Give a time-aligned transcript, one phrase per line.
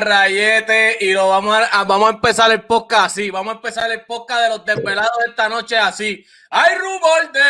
[0.00, 3.30] Rayete y lo vamos a, vamos a empezar el podcast así.
[3.30, 6.24] Vamos a empezar el podcast de los desvelados esta noche así.
[6.50, 7.40] ¡Hay rumor de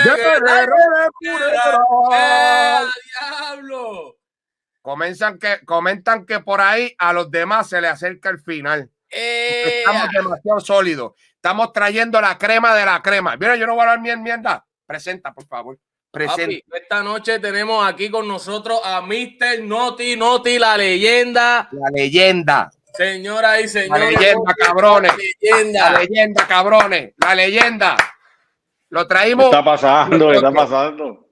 [2.13, 2.81] ¡Eh,
[3.21, 4.17] diablo!
[4.81, 8.91] Comentan que, comentan que por ahí a los demás se le acerca el final.
[9.11, 11.13] Eh, Estamos demasiado sólidos.
[11.35, 13.37] Estamos trayendo la crema de la crema.
[13.37, 14.67] Mira, yo no voy a hablar mierda.
[14.87, 15.79] Presenta, por favor.
[16.15, 19.61] Papi, esta noche tenemos aquí con nosotros a Mr.
[19.63, 21.69] Noti Noti, la leyenda.
[21.73, 22.71] La leyenda.
[22.93, 24.11] Señora y La señores.
[24.21, 25.13] leyenda, cabrones.
[25.13, 25.91] La leyenda.
[25.91, 27.15] La leyenda, cabrones.
[27.17, 27.97] La leyenda.
[28.91, 29.47] Lo ¿Qué traímos.
[29.47, 30.31] está pasando?
[30.31, 31.27] ¿Qué está pasando?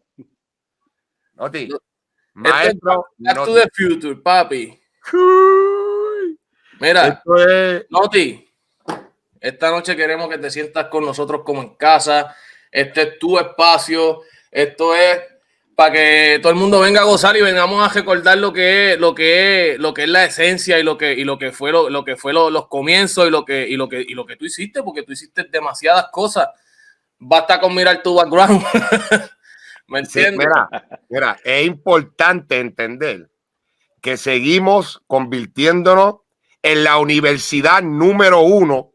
[1.34, 1.62] Noti.
[1.64, 1.76] Este
[2.34, 3.06] Maestro.
[3.18, 3.60] Back to Noti.
[3.60, 4.80] the future, papi.
[6.80, 7.86] Mira, Esto es.
[7.90, 8.52] Noti,
[9.40, 12.34] esta noche queremos que te sientas con nosotros como en casa.
[12.70, 14.22] Este es tu espacio.
[14.52, 15.18] Esto es
[15.74, 19.00] para que todo el mundo venga a gozar y vengamos a recordar lo que es,
[19.00, 21.72] lo que es, lo que es la esencia y lo que, y lo que fue
[21.72, 24.26] lo, lo que fue lo- los comienzos y lo que, y lo que, y lo
[24.26, 26.48] que tú hiciste, porque tú hiciste demasiadas cosas.
[27.18, 28.62] Basta con mirar tu background.
[29.88, 30.46] ¿Me Sí, entiendes?
[30.46, 30.68] mira,
[31.08, 33.30] mira, es importante entender
[34.02, 36.16] que seguimos convirtiéndonos
[36.62, 38.91] en la universidad número uno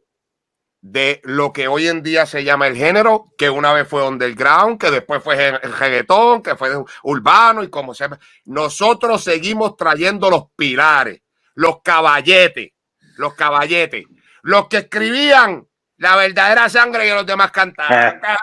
[0.92, 4.80] de lo que hoy en día se llama el género, que una vez fue underground,
[4.80, 6.70] que después fue el reggaetón, que fue
[7.04, 8.20] urbano y como se llama.
[8.46, 11.22] Nosotros seguimos trayendo los pilares,
[11.56, 12.72] los caballetes,
[13.18, 14.06] los caballetes,
[14.44, 18.22] los que escribían la verdadera sangre y los demás cantaban.
[18.24, 18.38] ¡Ah,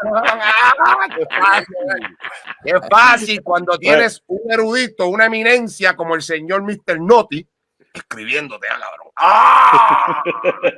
[1.16, 2.16] qué fácil!
[2.64, 7.00] Es fácil cuando tienes un erudito, una eminencia como el señor Mr.
[7.00, 7.48] Noti
[7.94, 9.12] escribiéndote, ah, cabrón.
[9.16, 10.22] ¡Ah!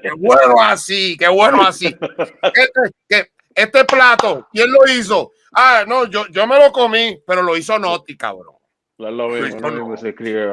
[0.02, 1.16] ¡Qué bueno así!
[1.16, 1.86] ¡Qué bueno así!
[1.86, 5.32] Este, que- este plato, ¿quién lo hizo?
[5.52, 8.54] Ah, no, yo, yo me lo comí, pero lo hizo Noti, cabrón.
[8.98, 10.46] Lo mismo, lo mismo, se escribe.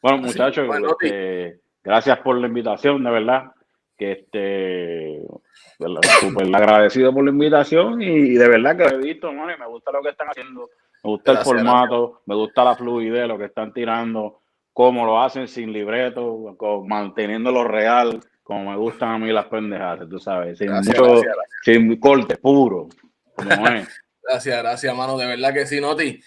[0.00, 3.52] Bueno, muchachos, bueno, este, gracias por la invitación, de verdad.
[3.96, 9.32] Que este, de súper agradecido por la invitación y, de verdad que lo he visto,
[9.32, 10.70] mano, y me gusta lo que están haciendo.
[11.02, 14.42] Me gusta Gracias, el formato, me gusta la fluidez, lo que están tirando,
[14.78, 20.08] cómo lo hacen sin libreto, con- manteniéndolo real, como me gustan a mí las pendejadas,
[20.08, 22.86] tú sabes, sin Gracias, mucho, gracias, sin corte, puro,
[23.34, 23.88] como es.
[24.22, 25.18] Gracias, gracias, mano.
[25.18, 26.20] De verdad que sí, Noti.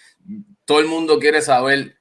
[0.66, 1.96] Todo el mundo quiere saber,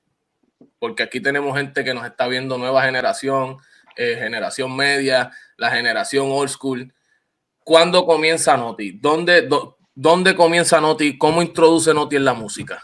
[0.78, 3.56] porque aquí tenemos gente que nos está viendo, nueva generación,
[3.96, 6.94] eh, generación media, la generación old school.
[7.64, 8.92] ¿Cuándo comienza Noti?
[9.00, 11.18] ¿Dónde, dó- ¿Dónde comienza Noti?
[11.18, 12.84] ¿Cómo introduce Noti en la música?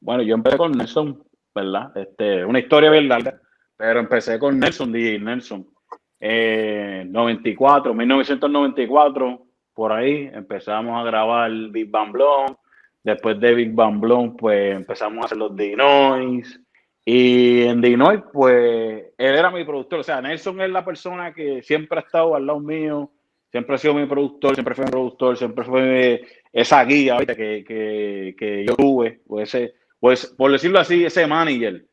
[0.00, 1.22] Bueno, yo empecé con Nelson,
[1.54, 1.96] ¿verdad?
[1.96, 3.40] Este, una historia bien larga,
[3.76, 5.66] pero empecé con Nelson, DJ Nelson.
[6.20, 12.56] Eh, 94, 1994, por ahí empezamos a grabar Big Bang Blonde.
[13.02, 16.60] Después de Big Bang Blonde, pues empezamos a hacer los Dinois.
[17.04, 20.00] Y en Dinois, pues él era mi productor.
[20.00, 23.10] O sea, Nelson es la persona que siempre ha estado al lado mío,
[23.50, 27.34] siempre ha sido mi productor, siempre fue mi productor, siempre fue esa guía ¿viste?
[27.34, 31.86] Que, que, que yo tuve, o ese, pues por decirlo así, ese manager.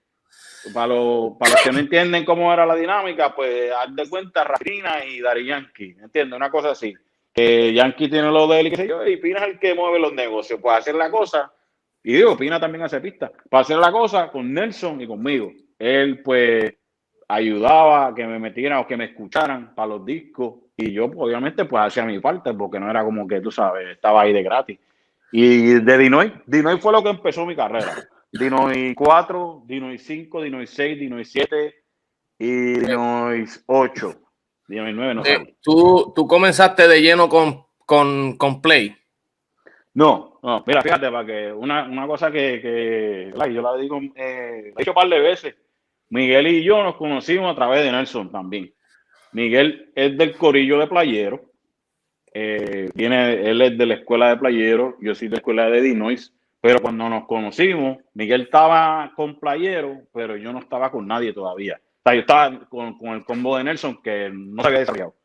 [0.74, 4.44] Para, los- para los que no entienden cómo era la dinámica, pues haz de cuenta
[4.44, 6.36] Rafina y Dari Yankee, ¿entiendes?
[6.36, 6.92] Una cosa así.
[7.32, 9.76] Que Yankee tiene lo de él y qué sé yo, y Pina es el que
[9.76, 10.60] mueve los negocios.
[10.60, 11.54] Pues hacer la cosa,
[12.04, 15.52] y digo, Pina también hace pista, para hacer la cosa con Nelson y conmigo.
[15.78, 16.74] Él pues
[17.28, 21.20] ayudaba a que me metieran o que me escucharan para los discos y yo pues,
[21.28, 24.42] obviamente pues hacía mi parte porque no era como que tú sabes, estaba ahí de
[24.42, 24.80] gratis.
[25.32, 27.96] Y de Dinoy, Dinoy fue lo que empezó mi carrera.
[28.32, 31.76] Dinoy 4, Dinoy 5, Dinoy 6, Dinoy 7
[32.40, 34.16] y Dinoy 8.
[34.68, 35.58] Dinoy 9 no sé.
[35.62, 38.96] tú, tú comenzaste de lleno con, con, con Play.
[39.94, 44.72] No, no, mira, fíjate, para que una, una cosa que, que yo la digo, eh,
[44.76, 45.56] he dicho un par de veces,
[46.10, 48.74] Miguel y yo nos conocimos a través de Nelson también.
[49.32, 51.49] Miguel es del corillo de playero,
[52.34, 55.82] eh, viene, él es de la escuela de playero, yo soy de la escuela de
[55.82, 61.34] Dinois, pero cuando nos conocimos, Miguel estaba con playero, pero yo no estaba con nadie
[61.34, 61.80] todavía.
[61.80, 65.16] O sea, yo estaba con, con el combo de Nelson que no se había desarrollado.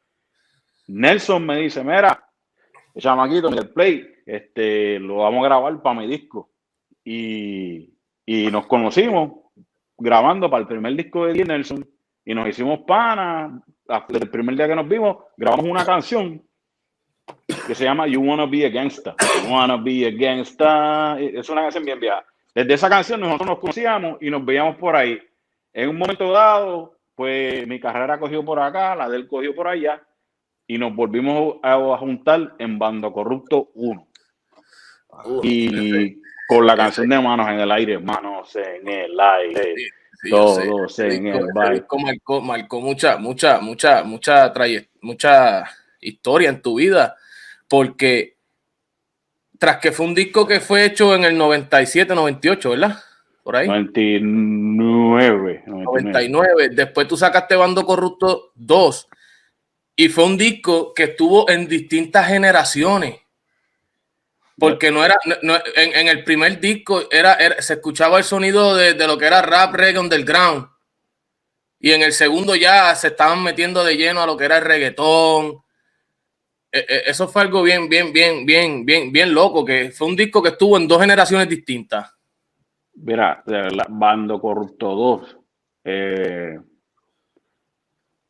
[0.88, 2.24] Nelson me dice, mira,
[2.94, 6.50] el chamaquito, el play, este, lo vamos a grabar para mi disco.
[7.04, 9.32] Y, y nos conocimos
[9.98, 11.86] grabando para el primer disco de Nelson
[12.24, 13.62] y nos hicimos pana.
[14.08, 16.42] El primer día que nos vimos, grabamos una canción
[17.66, 19.14] que se llama You Wanna Be a Gangsta.
[19.42, 21.18] You Wanna Be a Gangsta.
[21.20, 22.24] Es una canción bien vieja.
[22.54, 25.20] Desde esa canción nosotros nos conocíamos y nos veíamos por ahí.
[25.72, 29.66] En un momento dado, pues mi carrera cogió por acá, la de él cogió por
[29.66, 30.00] allá
[30.66, 34.06] y nos volvimos a, juntar en Bando Corrupto 1.
[35.26, 39.74] Uh, Y con la canción de Manos en el aire, Manos en el aire.
[40.30, 41.84] Todos en el baile.
[41.90, 44.52] Marcó, marcó, mucha, mucha, mucha, mucha
[45.00, 45.64] mucha
[46.04, 47.16] historia en tu vida,
[47.68, 48.36] porque
[49.58, 52.98] tras que fue un disco que fue hecho en el 97, 98, ¿verdad?
[53.42, 53.66] Por ahí.
[53.66, 55.64] 99.
[55.66, 56.68] 99.
[56.70, 59.08] Después tú sacaste Bando Corrupto 2
[59.96, 63.20] y fue un disco que estuvo en distintas generaciones.
[64.56, 65.16] Porque no era,
[65.74, 69.98] en, el primer disco era, se escuchaba el sonido de, lo que era rap reggae
[69.98, 70.68] underground.
[71.80, 74.64] Y en el segundo ya se estaban metiendo de lleno a lo que era el
[74.64, 75.63] reggaetón.
[76.74, 80.16] E, e, eso fue algo bien, bien, bien, bien, bien, bien loco, que fue un
[80.16, 82.12] disco que estuvo en dos generaciones distintas.
[82.96, 85.38] Mira, de verdad, Bando Corrupto 2.
[85.84, 86.58] Eh,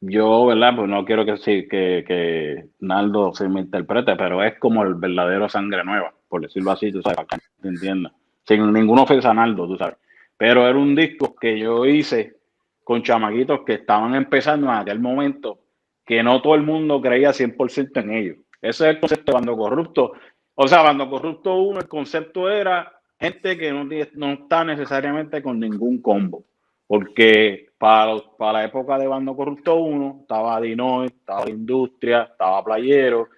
[0.01, 0.77] yo, ¿verdad?
[0.77, 5.49] Pues no quiero que, que, que Naldo se me interprete, pero es como el verdadero
[5.49, 8.13] sangre nueva, por decirlo así, tú sabes, para que te entiendas.
[8.47, 9.97] Sin ninguna ofensa a Naldo, tú sabes.
[10.37, 12.37] Pero era un disco que yo hice
[12.83, 15.61] con chamaquitos que estaban empezando en aquel momento,
[16.05, 18.37] que no todo el mundo creía 100% en ellos.
[18.61, 20.13] Ese es el concepto de Bando Corrupto.
[20.55, 26.01] O sea, Bando Corrupto 1, el concepto era gente que no, está necesariamente con ningún
[26.01, 26.45] combo.
[26.87, 33.29] Porque para, para la época de Bando Corrupto 1 estaba Dinoy, estaba Industria, estaba Playero,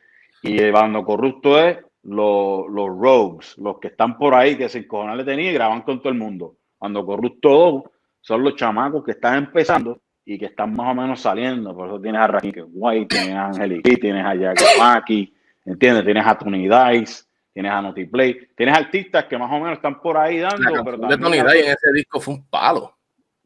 [0.43, 4.87] y el Bando Corrupto es los, los rogues, los que están por ahí, que sin
[4.87, 6.57] cojones le tenía y graban con todo el mundo.
[6.79, 7.83] Bando Corrupto 2
[8.21, 11.75] son los chamacos que están empezando y que están más o menos saliendo.
[11.75, 15.32] Por eso tienes a Rajique White, tienes a Angelique, tienes a Jack Maki,
[15.64, 16.05] ¿entiendes?
[16.05, 20.19] Tienes a Tony Dice, tienes a Notiplay, tienes artistas que más o menos están por
[20.19, 20.84] ahí dando.
[20.84, 22.93] pero de Tony Dice en ese disco fue un palo.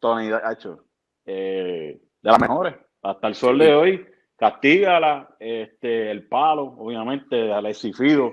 [0.01, 0.87] Tony hecho
[1.27, 2.75] eh, de las mejores.
[3.03, 4.07] Hasta el sol de hoy,
[4.37, 8.33] Castígala, este, el palo, obviamente, de Alexis Fido.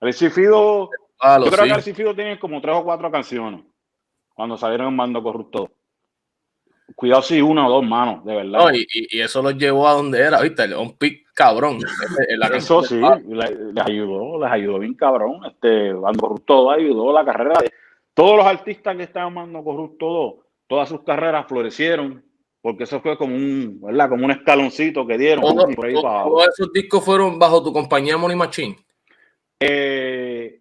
[0.00, 3.64] Alexis Fido, yo creo que Alexis Fido tiene como tres o cuatro canciones
[4.34, 5.72] cuando salieron en Mando Corrupto.
[6.94, 8.70] Cuidado si una o dos manos, de verdad.
[8.72, 10.74] y, eso los llevó a donde era, ¿viste?
[10.74, 11.78] Un pic cabrón.
[12.54, 15.40] eso sí, les, ayudó, les ayudó bien cabrón.
[15.46, 17.70] Este, Mando Corrupto ayudó la carrera de
[18.14, 20.34] todos los artistas que estaban Mando Corrupto 2
[20.68, 22.22] todas sus carreras florecieron,
[22.60, 24.10] porque eso fue como un, ¿verdad?
[24.10, 25.42] Como un escaloncito que dieron.
[25.42, 28.76] Todos esos discos fueron bajo tu compañía Money Machine.
[29.58, 30.60] Eh,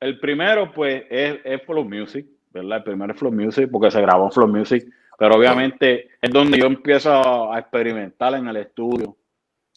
[0.00, 2.78] el primero, pues, es, es Flow Music, ¿verdad?
[2.78, 4.84] El primero es Flow Music, porque se grabó en Flow Music,
[5.18, 9.16] pero obviamente es donde yo empiezo a experimentar en el estudio.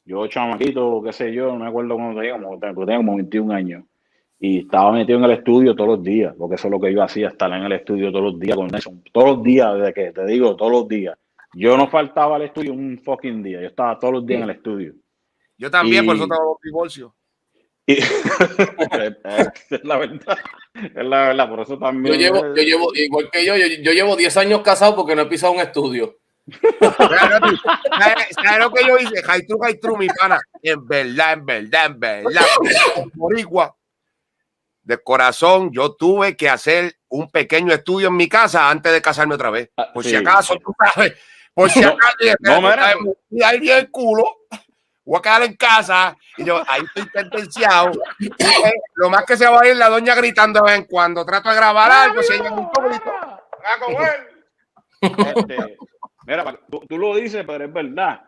[0.06, 3.84] Yo, chamaquito, qué sé yo, no me acuerdo cuando tenía, como, tengo como 21 años
[4.40, 7.02] y estaba metido en el estudio todos los días, porque eso es lo que yo
[7.02, 10.12] hacía, estar en el estudio todos los días con Nelson, todos los días, desde que
[10.12, 11.18] te digo, todos los días.
[11.54, 14.56] Yo no faltaba al estudio un fucking día, yo estaba todos los días en el
[14.56, 14.94] estudio.
[15.58, 17.12] Yo también, por eso estaba los divorcios.
[19.70, 20.38] es la verdad,
[20.74, 22.16] es la verdad, por eso también.
[22.16, 25.26] Yo llevo, yo llevo igual que yo, yo, llevo 10 años casado porque no he
[25.28, 26.20] pisado un estudio.
[26.82, 29.24] ¿Sabes lo que yo hice?
[29.24, 30.40] Jaitru, Jaitru, mi pana.
[30.62, 32.42] En verdad, en verdad, en verdad.
[33.14, 33.78] Boricua
[34.88, 39.36] de corazón, yo tuve que hacer un pequeño estudio en mi casa antes de casarme
[39.36, 39.70] otra vez.
[39.76, 41.14] Ah, por si acaso, tú sabes,
[41.54, 44.24] por si acaso, no, no, y ahí el culo,
[45.08, 47.92] voy a quedar en casa y yo ahí estoy sentenciado.
[48.96, 51.26] lo más que se va a ir la doña gritando de vez en cuando.
[51.26, 53.12] Trato de grabar algo, si hay un poquito.
[55.00, 55.78] Este,
[56.26, 58.20] mira, tú, tú, lo dices, pero es verdad.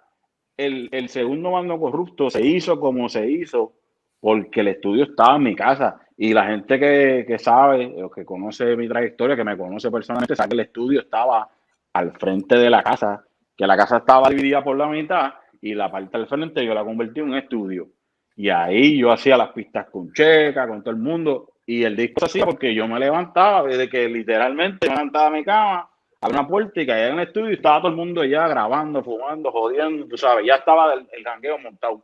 [0.56, 3.74] El, el segundo mando corrupto se hizo como se hizo
[4.20, 8.24] porque el estudio estaba en mi casa y la gente que, que sabe o que
[8.24, 11.50] conoce mi trayectoria, que me conoce personalmente, sabe que el estudio estaba
[11.94, 13.26] al frente de la casa,
[13.58, 16.84] que la casa estaba dividida por la mitad y la parte del frente yo la
[16.84, 17.88] convertí en un estudio.
[18.36, 21.54] Y ahí yo hacía las pistas con Checa, con todo el mundo.
[21.66, 25.44] Y el disco se hacía porque yo me levantaba, desde que literalmente me levantaba mi
[25.44, 25.90] cama,
[26.22, 29.04] a una puerta y caía en el estudio y estaba todo el mundo ya grabando,
[29.04, 32.04] fumando, jodiendo, tú sabes, ya estaba el, el gangueo montado.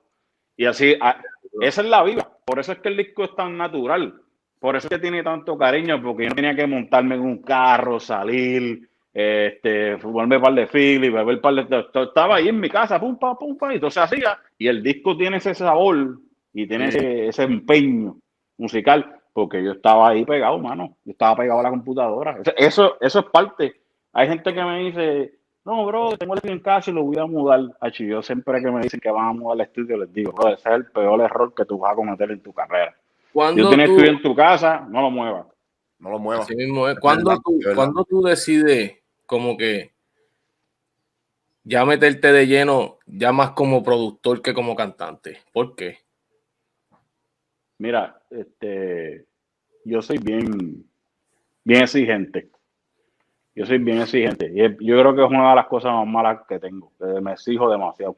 [0.57, 0.97] Y así,
[1.61, 2.29] esa es la vida.
[2.45, 4.13] Por eso es que el disco es tan natural.
[4.59, 7.99] Por eso es que tiene tanto cariño, porque yo tenía que montarme en un carro,
[7.99, 11.85] salir, este, fumarme un par de fili, beber un par de.
[12.03, 14.37] Estaba ahí en mi casa, pum, pum, y entonces hacía.
[14.57, 16.19] Y el disco tiene ese sabor
[16.51, 16.89] y tiene
[17.29, 18.17] ese, empeño
[18.57, 20.97] musical, porque yo estaba ahí pegado, mano.
[21.05, 22.41] Yo estaba pegado a la computadora.
[22.57, 23.75] Eso, eso es parte.
[24.11, 27.17] Hay gente que me dice, no, bro, tengo el estudio en casa y lo voy
[27.17, 27.61] a mudar.
[27.97, 30.67] Yo siempre que me dicen que van a mudar el estudio, les digo, bro, ese
[30.67, 32.93] es el peor error que tú vas a cometer en tu carrera.
[33.31, 35.45] Cuando tú tienes estudio en tu casa, no lo muevas.
[35.99, 36.45] No lo muevas.
[36.45, 36.99] Así mismo es.
[36.99, 39.91] Cuando tú, cuando tú decides como que
[41.63, 45.39] ya meterte de lleno, ya más como productor que como cantante.
[45.51, 45.97] ¿Por qué?
[47.79, 49.25] Mira, este,
[49.83, 50.85] yo soy bien,
[51.63, 52.49] bien exigente.
[53.55, 54.51] Yo soy bien exigente.
[54.53, 56.91] Y yo creo que es una de las cosas más malas que tengo,
[57.21, 58.17] me exijo demasiado.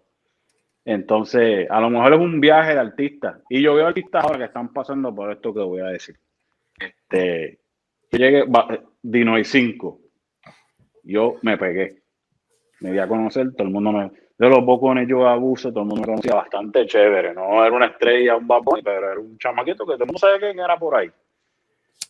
[0.83, 3.41] Entonces, a lo mejor es un viaje de artista.
[3.49, 6.17] Y yo veo artistas ahora que están pasando por esto que voy a decir.
[6.79, 7.59] Este,
[8.11, 8.45] yo llegué,
[9.01, 9.99] Dino y 5.
[11.07, 12.01] Yo me pegué.
[12.81, 14.11] Me di a conocer, todo el mundo me.
[14.37, 17.33] De los bocones yo abuso, todo el mundo me conocía bastante chévere.
[17.33, 20.39] No era una estrella, un babón, pero era un chamaquito que todo el mundo sabe
[20.39, 21.09] quién era por ahí.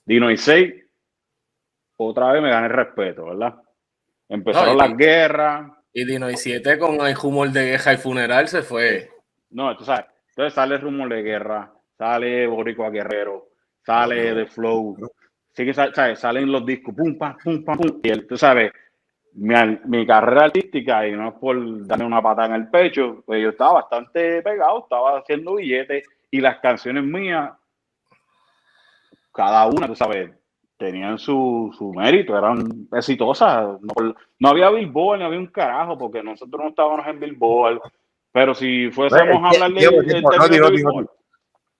[0.03, 0.73] Dino y 6,
[1.97, 3.55] otra vez me gané el respeto, ¿verdad?
[4.27, 8.61] Empezaron las guerras y Dino y 7 con el humor de guerra y funeral se
[8.61, 9.09] fue.
[9.51, 10.05] No, tú sabes.
[10.29, 13.49] Entonces sale el rumor de guerra, sale Boricua Guerrero,
[13.85, 14.97] sale The Flow.
[15.53, 16.19] Sí que ¿sabes?
[16.19, 17.99] salen los discos, pum, pam, pum, pam, pum.
[18.03, 18.71] Y él, tú sabes,
[19.37, 19.53] mi,
[19.85, 23.49] mi, carrera artística, y no es por darme una patada en el pecho, pues yo
[23.49, 27.51] estaba bastante pegado, estaba haciendo billetes y las canciones mías,
[29.31, 30.31] cada una, tú sabes,
[30.77, 33.77] tenían su, su mérito, eran exitosas.
[34.39, 37.81] No, había Billboard, no había un carajo, porque nosotros no estábamos en Billboard.
[38.31, 41.07] Pero si fuésemos a hablar de,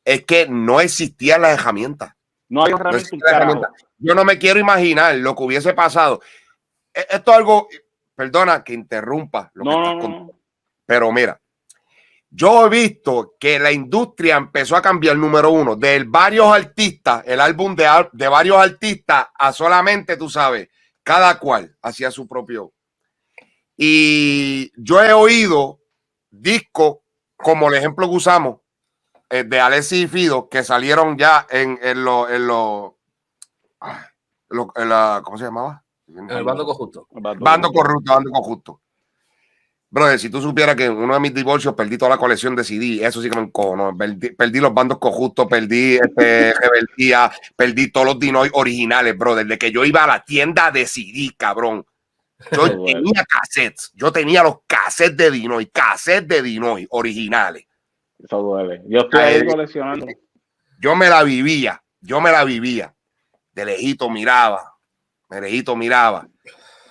[0.04, 2.14] Es que no existían las herramientas.
[2.50, 3.72] No hay herramientas.
[4.00, 6.22] Yo no me quiero imaginar lo que hubiese pasado.
[6.98, 7.68] E, esto es algo,
[8.16, 10.34] perdona que interrumpa lo no, que
[10.88, 11.39] Pero mira,
[12.30, 17.39] yo he visto que la industria empezó a cambiar, número uno, de varios artistas, el
[17.39, 20.70] álbum de, de varios artistas, a solamente, tú sabes,
[21.04, 22.74] cada cual hacía su propio.
[23.77, 25.80] Y yo he oído
[26.32, 26.98] discos
[27.36, 28.58] como el ejemplo que usamos
[29.30, 32.30] eh, de Alessi y Fido, que salieron ya en, en los.
[32.32, 32.98] En lo,
[34.75, 35.84] en la, ¿Cómo se llamaba?
[36.08, 37.08] El bando conjunto.
[37.12, 38.82] Bando corrupto, bando conjunto.
[39.90, 42.66] Brother, si tú supieras que en uno de mis divorcios perdí toda la colección de
[42.66, 43.96] CD, eso sí que me encono.
[43.98, 49.46] Perdí, perdí los bandos cojustos, perdí este, Rebeldía, perdí todos los Dinoy originales, brother.
[49.46, 51.86] Desde que yo iba a la tienda de CD, cabrón.
[52.52, 53.92] Yo tenía cassettes.
[53.96, 57.66] Yo tenía los cassettes de Dinoy, cassettes de Dinoy originales.
[58.20, 58.82] Eso duele.
[58.88, 60.06] Yo estoy ahí coleccionando.
[60.80, 62.94] Yo me la vivía, yo me la vivía.
[63.54, 64.76] De lejito miraba,
[65.29, 66.27] de lejito miraba.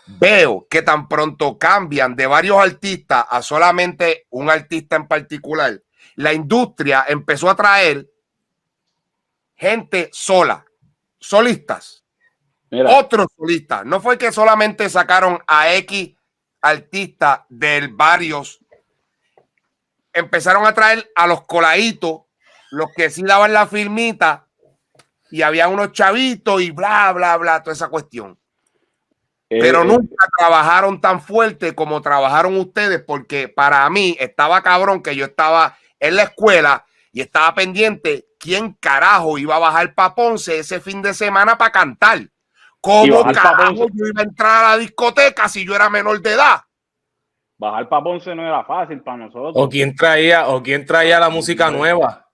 [0.06, 5.82] Veo que tan pronto cambian de varios artistas a solamente un artista en particular,
[6.14, 8.08] la industria empezó a traer
[9.56, 10.64] gente sola,
[11.18, 12.04] solistas,
[12.88, 13.84] otros solistas.
[13.84, 16.14] No fue que solamente sacaron a X
[16.60, 18.60] artistas del varios,
[20.12, 22.22] empezaron a traer a los coladitos,
[22.70, 24.45] los que sí daban la filmita,
[25.30, 28.38] y había unos chavitos y bla, bla, bla, toda esa cuestión.
[29.48, 35.14] Pero eh, nunca trabajaron tan fuerte como trabajaron ustedes, porque para mí estaba cabrón que
[35.14, 40.58] yo estaba en la escuela y estaba pendiente quién carajo iba a bajar para Ponce
[40.58, 42.28] ese fin de semana para cantar.
[42.80, 46.60] ¿Cómo carajo yo iba a entrar a la discoteca si yo era menor de edad?
[47.58, 49.54] Bajar para Ponce no era fácil para nosotros.
[49.54, 52.25] O quién traía, o quién traía la música nueva.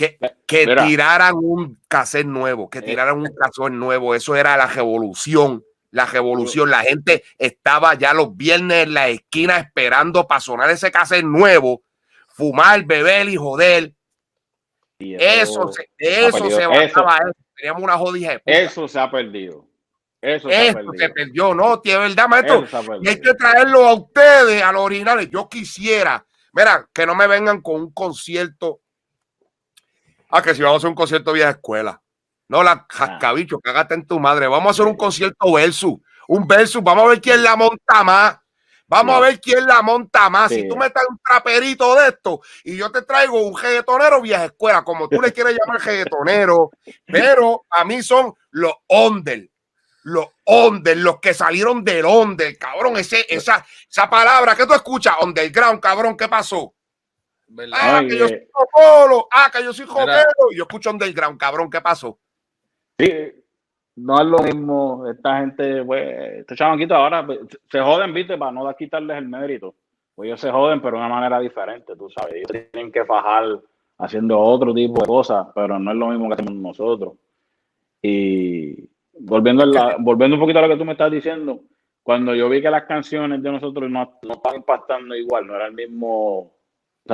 [0.00, 4.66] Que, que tiraran un cassette nuevo, que eh, tiraran un cassette nuevo, eso era la
[4.66, 6.70] revolución la revolución.
[6.70, 11.82] La gente estaba ya los viernes en la esquina esperando para sonar ese cassette nuevo,
[12.28, 13.92] fumar, beber y joder.
[14.98, 17.16] eso, se, eso se bajaba.
[17.16, 17.32] Eso.
[17.56, 18.40] Teníamos una jodida.
[18.44, 19.66] Eso se ha perdido.
[20.22, 21.80] Eso, se, perdió, ¿no?
[21.80, 22.66] Tiene verdad, maestro.
[23.02, 25.30] Y hay que traerlo a ustedes, a los originales.
[25.30, 28.80] Yo quisiera, mira, que no me vengan con un concierto.
[30.30, 32.00] Ah, que si vamos a hacer un concierto vieja escuela.
[32.48, 34.46] No, la cascabicho, cágate en tu madre.
[34.46, 35.94] Vamos a hacer un concierto versus.
[36.28, 36.82] Un versus.
[36.82, 38.38] Vamos a ver quién la monta más.
[38.86, 40.50] Vamos a ver quién la monta más.
[40.50, 44.46] Si tú me traes un traperito de esto y yo te traigo un reggaetonero vieja
[44.46, 46.70] escuela, como tú le quieres llamar reggaetonero,
[47.06, 49.48] pero a mí son los under,
[50.02, 52.96] los under, los que salieron del under, cabrón.
[52.96, 56.74] Ese, esa, esa palabra que tú escuchas, underground, cabrón, ¿qué pasó?
[57.72, 61.68] Ah, que yo soy polo, ah, que yo soy jopero, y yo escucho underground, cabrón,
[61.68, 62.18] ¿qué pasó?
[62.98, 63.12] Sí,
[63.96, 65.08] no es lo mismo.
[65.08, 67.40] Esta gente, pues, estos chamaquitos ahora pues,
[67.70, 69.74] se joden, viste, para no quitarles el mérito.
[70.14, 72.34] Pues ellos se joden, pero de una manera diferente, tú sabes.
[72.34, 73.60] Ellos tienen que fajar
[73.98, 77.14] haciendo otro tipo de cosas, pero no es lo mismo que hacemos nosotros.
[78.02, 78.88] Y
[79.18, 81.60] volviendo, la, volviendo un poquito a lo que tú me estás diciendo,
[82.02, 85.66] cuando yo vi que las canciones de nosotros no, no estaban impactando igual, no era
[85.66, 86.52] el mismo,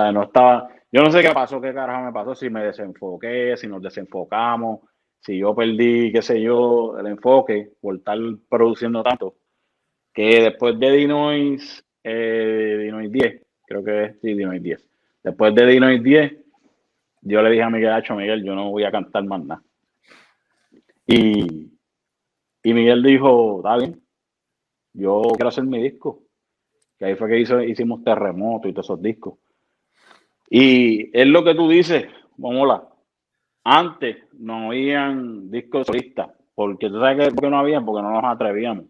[0.01, 3.57] sea, no estaba, yo no sé qué pasó, qué carajo me pasó, si me desenfoqué,
[3.57, 4.81] si nos desenfocamos,
[5.21, 9.37] si yo perdí, qué sé yo, el enfoque por estar produciendo tanto,
[10.13, 14.89] que después de Dinois, eh, Dinois 10, creo que es, sí, Dinois 10,
[15.25, 16.33] después de Dinois 10,
[17.23, 19.63] yo le dije a Miguel Hacho, Miguel, yo no voy a cantar más nada.
[21.07, 21.73] Y,
[22.63, 24.01] y Miguel dijo, está bien,
[24.93, 26.23] yo quiero hacer mi disco.
[26.99, 29.35] Que ahí fue que hizo, hicimos Terremoto y todos esos discos.
[30.49, 32.89] Y es lo que tú dices, Momola.
[33.65, 38.85] Antes no habían discos solistas, porque tú sabes que no había, porque no nos atrevíamos.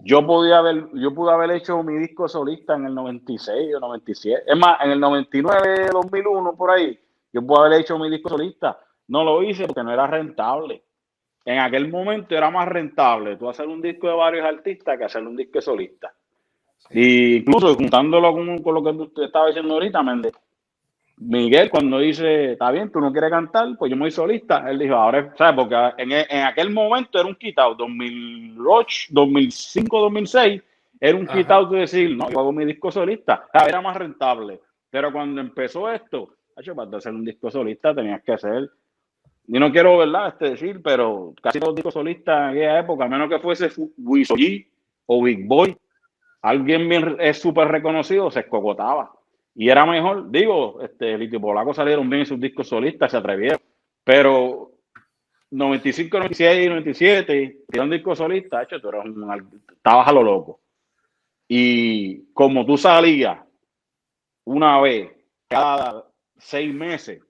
[0.00, 4.44] Yo podía haber, yo pude haber hecho mi disco solista en el 96 o 97.
[4.46, 6.98] Es más, en el 99, 2001, por ahí,
[7.32, 8.78] yo pude haber hecho mi disco solista.
[9.08, 10.84] No lo hice porque no era rentable.
[11.44, 15.26] En aquel momento era más rentable tú hacer un disco de varios artistas que hacer
[15.26, 16.12] un disco solista.
[16.90, 20.32] Y incluso juntándolo con, con lo que usted estaba diciendo ahorita, Méndez,
[21.20, 24.68] Miguel, cuando dice, está bien, tú no quieres cantar, pues yo me voy solista.
[24.70, 25.56] Él dijo, ahora, ¿sabes?
[25.56, 30.62] Porque en, en aquel momento era un quitado, 2008, 2005, 2006,
[31.00, 33.46] era un quitado de decir, no, yo hago mi disco solista.
[33.52, 34.60] era más rentable.
[34.90, 36.34] Pero cuando empezó esto,
[36.74, 38.70] para hacer un disco solista tenías que hacer,
[39.46, 40.28] yo no quiero, ¿verdad?
[40.28, 44.34] Este decir, pero casi los discos solistas en aquella época, a menos que fuese Wiso
[45.06, 45.76] o Big Boy,
[46.42, 49.17] alguien bien es súper reconocido, se escocotaba
[49.54, 53.60] y era mejor, digo, este, Litio Polaco salieron bien en sus discos solistas, se atrevieron.
[54.04, 54.72] Pero
[55.50, 60.60] 95, 96, 97, era un disco solista, hecho, tú eras un, estabas a lo loco.
[61.48, 63.38] Y como tú salías
[64.44, 65.10] una vez
[65.48, 66.04] cada
[66.36, 67.20] seis meses,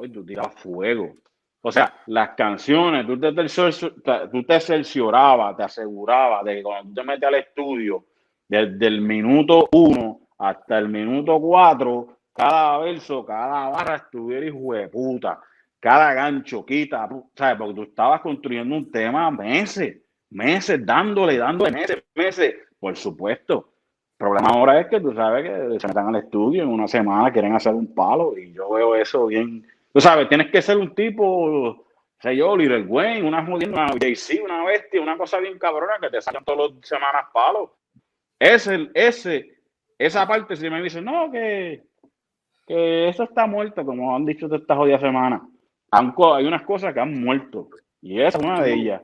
[0.00, 1.14] ver, tú tirabas fuego.
[1.60, 3.32] O sea, las canciones, tú te,
[4.30, 8.04] tú te cerciorabas, te asegurabas de que cuando tú te metes al estudio,
[8.46, 14.88] desde el minuto uno hasta el minuto 4, cada verso, cada barra estuviera hijo de
[14.88, 15.40] puta,
[15.80, 17.56] cada gancho, quita, ¿sabes?
[17.58, 19.98] Porque tú estabas construyendo un tema meses,
[20.30, 23.72] meses, dándole, dándole meses, meses, por supuesto.
[24.12, 27.32] El problema ahora es que tú sabes que se metan al estudio en una semana,
[27.32, 29.66] quieren hacer un palo y yo veo eso bien.
[29.92, 31.86] Tú sabes, tienes que ser un tipo,
[32.20, 36.20] sé yo, Little Wayne, una una JC, una bestia, una cosa bien cabrona que te
[36.20, 37.70] sacan todas las semanas palos.
[38.40, 39.57] Ese, ese
[39.98, 41.82] esa parte, si me dicen, no, que,
[42.66, 45.46] que eso está muerto, como han dicho de esta jodida semana.
[45.90, 47.68] Hay unas cosas que han muerto.
[48.00, 49.02] Y esa es una de ellas.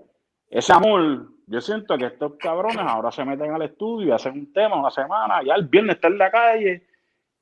[0.49, 4.53] Ese amor, yo siento que estos cabrones ahora se meten al estudio y hacen un
[4.53, 6.87] tema una semana, ya el viernes está en la calle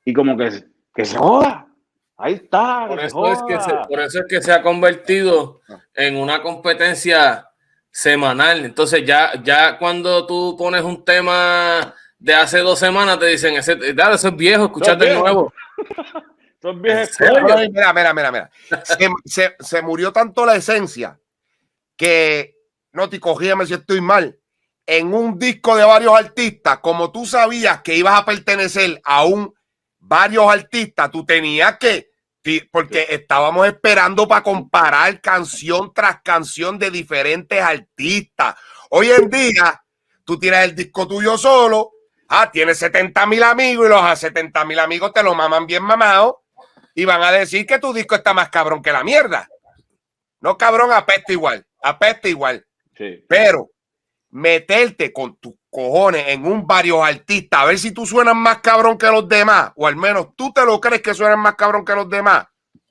[0.05, 0.51] y como que,
[0.95, 1.67] que se joda.
[2.17, 2.87] Ahí está.
[2.87, 5.61] Por eso, es que se, por eso es que se ha convertido
[5.95, 7.49] en una competencia
[7.91, 8.65] semanal.
[8.65, 13.75] Entonces ya, ya cuando tú pones un tema de hace dos semanas te dicen, ese,
[13.95, 15.53] dale, eso es viejo, escuchate de nuevo.
[16.63, 17.11] Son viejos.
[17.19, 18.51] Mira, mira, mira, mira.
[19.25, 21.19] Se, se, murió tanto la esencia
[21.97, 22.55] que,
[22.93, 24.39] no te cogíame si estoy mal,
[24.87, 29.53] en un disco de varios artistas, como tú sabías que ibas a pertenecer a un
[29.99, 32.11] varios artistas, tú tenías que,
[32.71, 38.55] porque estábamos esperando para comparar canción tras canción de diferentes artistas.
[38.91, 39.83] Hoy en día,
[40.25, 41.92] tú tienes el disco tuyo solo,
[42.35, 46.45] Ah, tienes 70 mil amigos y los 70 mil amigos te lo maman bien mamado
[46.95, 49.47] y van a decir que tu disco está más cabrón que la mierda.
[50.40, 52.64] No cabrón, apesta igual, apesta igual.
[53.29, 53.73] Pero
[54.31, 58.97] meterte con tus cojones en un varios artistas, a ver si tú suenas más cabrón
[58.97, 61.95] que los demás, o al menos tú te lo crees que suenas más cabrón que
[61.95, 62.47] los demás,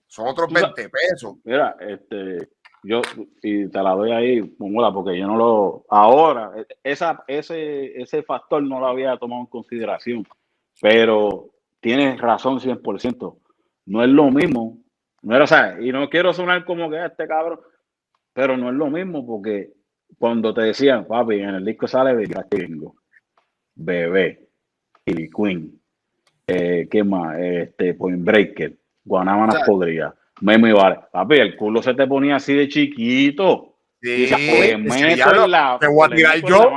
[0.06, 1.38] son otros 20 pesos.
[1.45, 2.47] Mira, este,
[2.84, 3.02] yo,
[3.41, 5.86] y te la doy ahí, porque yo no lo.
[5.89, 6.52] Ahora,
[6.84, 10.26] esa, ese, ese factor no lo había tomado en consideración,
[10.82, 13.38] pero tienes razón 100%.
[13.86, 14.80] No es lo mismo.
[15.22, 15.86] No era, ¿sabes?
[15.86, 17.60] Y no quiero sonar como que este cabrón,
[18.34, 19.74] pero no es lo mismo porque
[20.17, 22.96] cuando te decían, papi, en el disco sale Gringo,
[23.76, 24.48] Bebé,
[25.06, 25.80] y Queen,
[26.48, 27.38] eh, ¿qué más?
[27.39, 30.99] Este, Point Breaker, Guanábanas podría Memo vale.
[31.12, 33.77] Papi, el culo se te ponía así de chiquito.
[34.01, 36.71] Sí, te voy a tirar yo.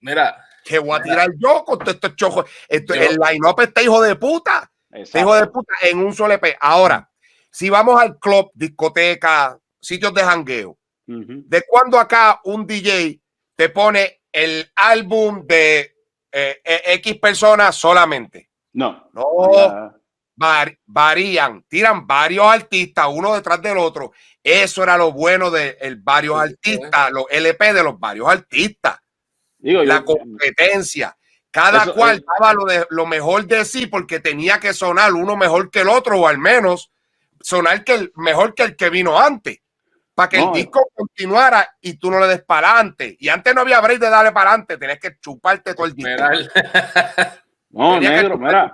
[0.00, 0.44] Mira.
[0.64, 2.44] Que voy a tirar yo con todo estos chojos.
[2.68, 4.70] Esto, el line-up está hijo de puta.
[4.92, 6.56] hijo de puta en un solo EP.
[6.60, 7.08] Ahora,
[7.50, 10.76] si vamos al club, discoteca, sitios de jangueo,
[11.06, 13.20] ¿de cuándo acá un DJ
[13.56, 15.96] te pone el álbum de
[16.30, 18.50] eh, eh, X personas solamente?
[18.72, 19.08] No.
[19.12, 19.99] No
[20.86, 24.12] varían, tiran varios artistas uno detrás del otro.
[24.42, 28.98] Eso era lo bueno de el varios artistas, los LP de los varios artistas.
[29.58, 31.16] la competencia.
[31.50, 35.70] Cada cual daba lo, de, lo mejor de sí porque tenía que sonar uno mejor
[35.70, 36.92] que el otro o al menos
[37.40, 39.58] sonar que el, mejor que el que vino antes
[40.14, 43.16] para que el disco continuara y tú no le des para adelante.
[43.18, 46.10] Y antes no había break de darle para adelante, tenés que chuparte todo el disco.
[47.72, 48.72] No, negro, mira,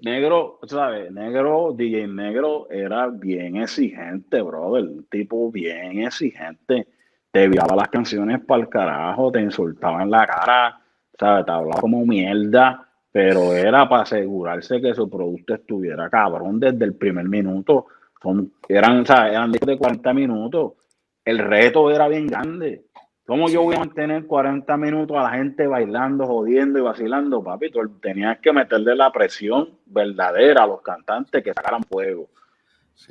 [0.00, 1.12] negro, ¿sabes?
[1.12, 4.84] Negro, DJ Negro era bien exigente, brother.
[4.84, 6.88] Un tipo bien exigente.
[7.30, 10.80] Te viaba las canciones para el carajo, te insultaba en la cara.
[11.18, 11.44] ¿sabes?
[11.44, 16.94] Te hablaba como mierda, pero era para asegurarse que su producto estuviera cabrón desde el
[16.94, 17.86] primer minuto.
[18.22, 19.32] Son, eran, ¿sabes?
[19.32, 20.72] Eran de 40 minutos.
[21.24, 22.86] El reto era bien grande.
[23.28, 27.70] ¿Cómo yo voy a mantener 40 minutos a la gente bailando, jodiendo y vacilando, papi?
[27.70, 32.30] Tú tenías que meterle la presión verdadera a los cantantes que sacaran fuego.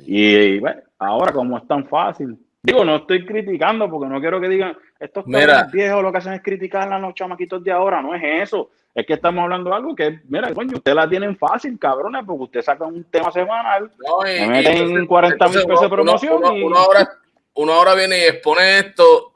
[0.00, 4.48] Y, bueno, ahora como es tan fácil, digo, no estoy criticando porque no quiero que
[4.48, 8.42] digan, estos viejos lo que hacen es criticar a los chamaquitos de ahora, no es
[8.42, 8.70] eso.
[8.92, 12.42] Es que estamos hablando de algo que, mira, coño, ustedes la tienen fácil, cabrones, porque
[12.42, 13.92] usted saca un tema semanal,
[14.24, 16.38] me meten 40 mil pesos de promoción.
[16.38, 17.08] Uno, uno, ahora,
[17.54, 19.27] uno ahora viene y expone esto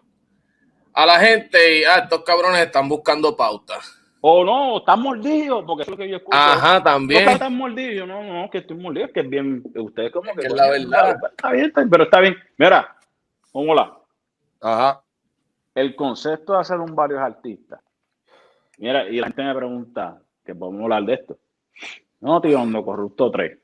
[0.93, 3.99] a la gente y ah, estos cabrones están buscando pautas.
[4.21, 6.37] O no, están mordidos, porque eso es lo que yo escucho.
[6.37, 7.25] Ajá, también.
[7.25, 10.47] No están mordidos, no, no, que estoy mordido, que es bien, ustedes como que...
[10.47, 11.17] Es la verdad.
[11.29, 12.37] Está bien, pero está bien.
[12.57, 12.97] Mira,
[13.51, 13.99] hola.
[14.61, 15.03] Ajá.
[15.75, 17.81] El concepto de hacer un varios artistas.
[18.79, 21.39] Mira, y la gente me pregunta, que podemos hablar de esto.
[22.21, 23.59] No, tío, Bando Corrupto 3.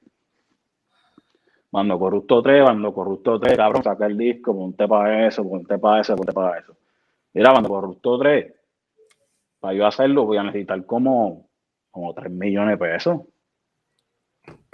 [1.70, 6.00] Bando Corrupto 3, Bando Corrupto 3, cabrón, saca el disco, ponte para eso, ponte para
[6.00, 6.76] eso, ponte para eso.
[7.38, 8.52] Mira, Bando Corrupto 3,
[9.60, 11.48] para yo hacerlo voy a necesitar como,
[11.88, 13.20] como 3 millones de pesos.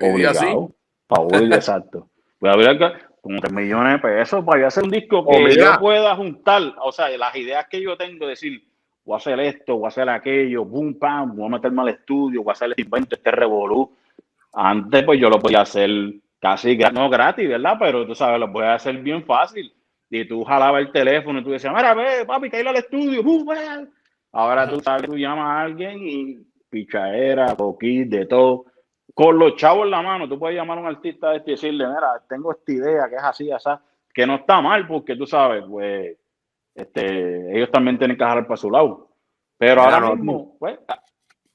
[0.00, 0.70] Obligado.
[1.06, 2.08] Para exacto.
[2.40, 2.78] Voy a ver
[3.20, 6.90] como 3 millones de pesos para yo hacer un disco que yo pueda juntar, o
[6.90, 8.64] sea, las ideas que yo tengo, decir,
[9.04, 12.42] voy a hacer esto, voy a hacer aquello, boom, pam, voy a meterme al estudio,
[12.42, 13.94] voy a hacer el invento, este revolú.
[14.54, 15.90] Antes, pues yo lo podía hacer
[16.40, 17.76] casi, no gratis, ¿verdad?
[17.78, 19.70] Pero tú sabes, lo voy a hacer bien fácil
[20.10, 23.22] y tú jalabas el teléfono y tú decías, mira, ve, papi, que al estudio.
[24.32, 26.38] Ahora tú tú llamas a alguien y
[26.68, 28.66] pichadera, poquito, de todo.
[29.14, 31.86] Con los chavos en la mano, tú puedes llamar a un artista este y decirle,
[31.86, 33.70] mira, tengo esta idea que es así, así,
[34.12, 36.16] que no está mal, porque tú sabes, pues,
[36.74, 39.10] este, ellos también tienen que jalar para su lado.
[39.56, 40.78] Pero ahora mismo, pues,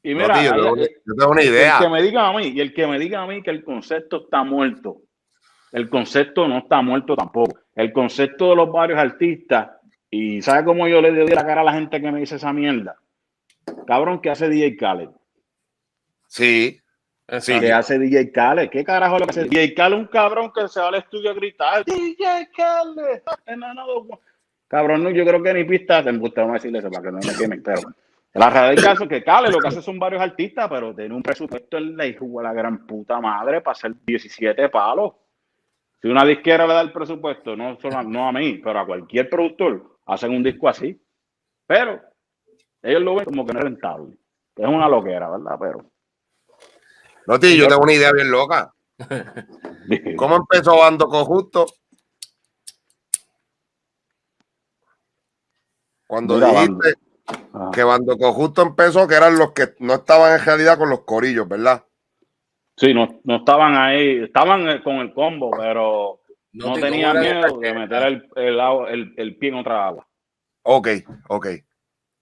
[0.01, 1.77] y mira, yo, tengo una idea.
[1.77, 3.63] El que me diga a mí, y el que me diga a mí que el
[3.63, 5.01] concepto está muerto,
[5.71, 7.60] el concepto no está muerto tampoco.
[7.75, 9.69] El concepto de los varios artistas,
[10.10, 12.51] y ¿sabe cómo yo le doy la cara a la gente que me dice esa
[12.51, 12.97] mierda?
[13.86, 15.10] Cabrón, ¿qué hace DJ Khaled?
[16.27, 16.79] Sí.
[17.39, 17.60] Sí.
[17.60, 18.69] ¿Qué hace DJ Khaled?
[18.69, 19.43] ¿Qué carajo lo que hace?
[19.43, 23.21] DJ Khaled un cabrón que se va al estudio a gritar, DJ Khaled.
[24.67, 27.38] Cabrón, no, yo creo que ni pista, te gusta decirle eso para que no me
[27.38, 27.82] quemen, pero
[28.34, 31.15] la realidad del caso es que Khaled lo que hace son varios artistas, pero tiene
[31.15, 35.13] un presupuesto en la hijo de la gran puta madre para hacer 17 palos.
[36.01, 39.29] Si una disquera le da el presupuesto, no, solo, no a mí, pero a cualquier
[39.29, 41.01] productor, hacen un disco así.
[41.67, 42.01] Pero
[42.81, 44.17] ellos lo ven como que no es rentable.
[44.55, 45.55] Es una loquera, ¿verdad?
[45.59, 45.91] Pero.
[47.27, 48.73] No, tío, yo tengo una idea bien loca.
[50.17, 51.65] ¿Cómo empezó Bando Justo?
[56.07, 56.95] Cuando dijiste
[57.53, 57.69] ah.
[57.73, 61.47] que Bando Justo empezó, que eran los que no estaban en realidad con los corillos,
[61.47, 61.85] ¿verdad?
[62.79, 66.21] Sí, no, no estaban ahí, estaban con el combo, pero
[66.53, 70.07] no, tenían miedo de meter el, el, el, pie en otra agua.
[70.63, 70.87] Ok,
[71.27, 71.47] ok.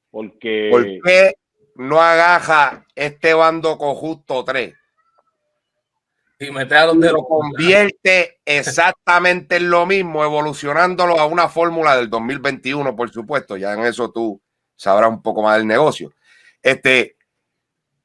[0.10, 0.70] Porque.
[0.72, 1.34] ¿Por qué
[1.76, 4.74] no agaja este bando con justo 3?
[6.39, 12.10] Y mete a donde lo convierte exactamente en lo mismo, evolucionándolo a una fórmula del
[12.10, 13.58] 2021, por supuesto.
[13.58, 14.41] Ya en eso tú
[14.76, 16.13] sabrás un poco más del negocio.
[16.63, 17.17] Este,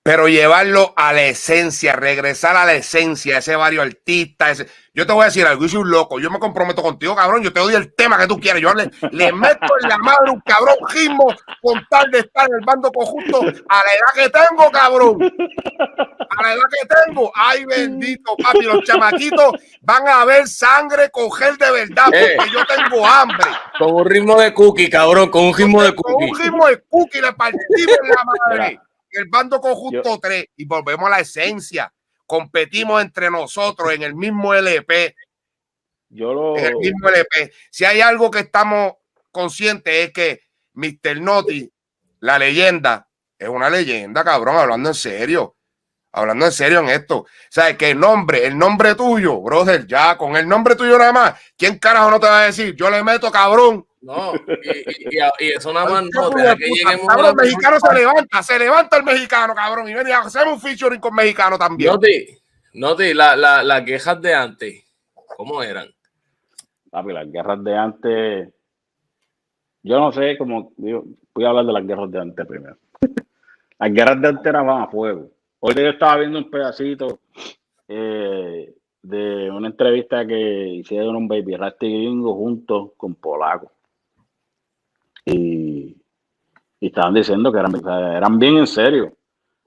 [0.02, 4.66] pero llevarlo a la esencia, regresar a la esencia, ese varios artistas.
[4.92, 7.42] Yo te voy a decir algo, yo soy un loco, yo me comprometo contigo, cabrón,
[7.42, 10.40] yo te doy el tema que tú quieras, yo le, meto en la madre un
[10.40, 14.70] cabrón gismo con tal de estar en el bando conjunto a la edad que tengo,
[14.70, 15.18] cabrón.
[15.22, 21.56] A la edad que tengo, ay bendito, papi, los chamaquitos van a ver sangre coger
[21.56, 22.52] de verdad, porque eh.
[22.52, 23.46] yo tengo hambre.
[23.78, 26.12] Con un ritmo de cookie, cabrón, con un ritmo de cookie.
[26.12, 28.80] Con un ritmo de cookie le partimos en la madre
[29.12, 31.92] el bando conjunto 3 y volvemos a la esencia.
[32.26, 35.14] Competimos entre nosotros en el mismo LP.
[36.08, 36.56] Yo lo...
[36.56, 37.52] En el mismo LP.
[37.70, 38.94] Si hay algo que estamos
[39.30, 40.40] conscientes es que
[40.74, 41.20] Mr.
[41.20, 41.70] Noti,
[42.20, 45.56] la leyenda, es una leyenda, cabrón, hablando en serio.
[46.12, 47.18] Hablando en serio en esto.
[47.18, 51.12] O sea, que el nombre, el nombre tuyo, brother, ya con el nombre tuyo nada
[51.12, 52.74] más, ¿quién carajo no te va a decir?
[52.76, 57.36] Yo le meto cabrón no, y, y, eso nada más no, que lleguemos a El
[57.36, 61.56] mexicano se levanta, se levanta el mexicano, cabrón, y venía, hacemos un featuring con mexicano
[61.56, 61.92] también.
[62.74, 64.84] No te, la, la, las quejas de antes,
[65.36, 65.88] ¿cómo eran?
[66.90, 68.48] Papi, las guerras de antes,
[69.82, 72.76] yo no sé cómo, voy a hablar de las guerras de antes primero.
[73.78, 75.30] las guerras de antes eran a fuego.
[75.60, 77.20] Hoy yo estaba viendo un pedacito
[77.86, 83.70] eh, de una entrevista que hicieron un Baby Rasty Gringo junto con Polaco.
[85.24, 85.96] Y,
[86.80, 87.74] Y estaban diciendo que eran,
[88.16, 89.12] eran bien en serio.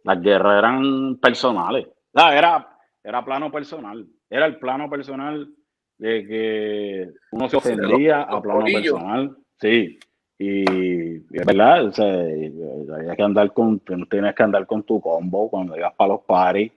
[0.04, 1.88] Las guerras eran personales.
[2.13, 4.06] era, era plano personal.
[4.30, 5.50] Era el plano personal
[5.98, 9.38] de que uno se ofendía a plano personal.
[9.60, 9.98] Sí.
[10.38, 15.76] Y es verdad, o sea, que andar con, tienes que andar con tu combo cuando
[15.76, 16.74] llegas para los paris,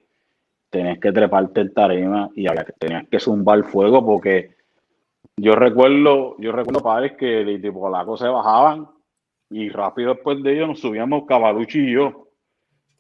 [0.71, 2.47] tienes que treparte en tarima y
[2.79, 4.58] tenías que zumbar fuego porque
[5.39, 8.89] yo recuerdo, yo recuerdo pares que tipo la se bajaban
[9.51, 12.25] y rápido después de ellos nos subíamos Cavalucci y yo.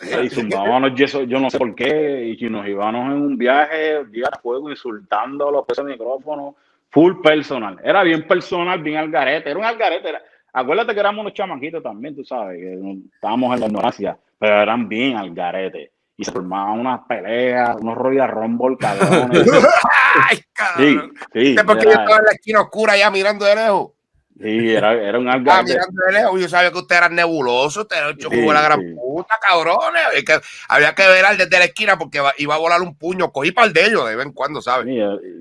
[0.22, 4.29] Y zumbábamos yeso, yo no sé por qué, y nos íbamos en un viaje, día
[4.33, 6.55] de fuego, insultando a los pesos de micrófono,
[6.88, 7.81] full personal.
[7.83, 10.11] Era bien personal, bien algarete, era un algarete.
[10.11, 10.22] Era,
[10.53, 14.88] acuérdate que éramos unos chamaquitos también, tú sabes, que estábamos en la ignorancia, pero eran
[14.88, 15.90] bien algarete.
[16.21, 19.49] Y se formaban unas peleas, unos Rumble, cabrones.
[20.29, 21.13] Ay, cabrón.
[21.33, 21.65] Sí, sí.
[21.65, 23.93] porque yo estaba en la esquina oscura ya mirando de lejos.
[24.41, 25.49] Sí, era, era un algo.
[25.49, 28.81] Ah, mirando de lejos, yo sabía que usted era nebuloso, usted era sí, la gran
[28.97, 30.25] puta, cabrones.
[30.27, 33.31] Que había que ver al desde la esquina porque iba a volar un puño.
[33.31, 34.87] Cogí par de ellos de vez en cuando, ¿sabes?
[34.87, 34.97] Sí,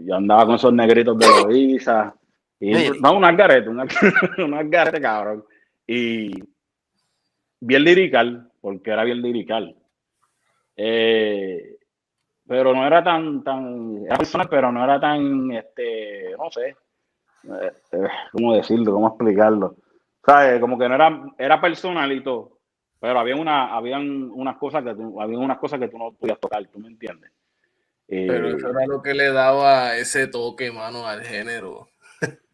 [0.06, 2.14] yo, andaba con esos negritos de Loiza.
[2.60, 5.44] Y, no, un algarete, un algarete, un algarete, cabrón.
[5.88, 6.34] Y
[7.60, 9.76] bien lirical, porque era bien lirical.
[10.80, 11.80] Eh,
[12.48, 17.72] pero no era tan, tan, era personal, pero no era tan, este, no sé, eh,
[17.92, 18.94] eh, ¿cómo decirlo?
[18.94, 19.76] ¿Cómo explicarlo?
[20.24, 20.62] ¿Sabes?
[20.62, 22.60] Como que no era, era personal y todo,
[23.00, 26.40] pero había una, habían unas cosas que tú, había unas cosas que tú no podías
[26.40, 27.32] tocar, ¿tú me entiendes?
[28.10, 31.90] pero eso era lo que le daba ese toque, mano, al género.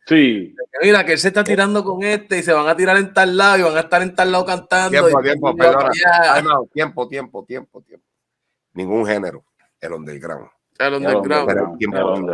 [0.07, 0.55] Sí.
[0.81, 3.37] Mira, que él se está tirando con este y se van a tirar en tal
[3.37, 4.89] lado y van a estar en tal lado cantando.
[4.89, 8.12] Tiempo, tiempo, tiempo, tiempo, tiempo, tiempo.
[8.73, 9.45] Ningún género,
[9.79, 10.49] el underground.
[10.79, 11.49] El underground.
[11.49, 12.29] El underground.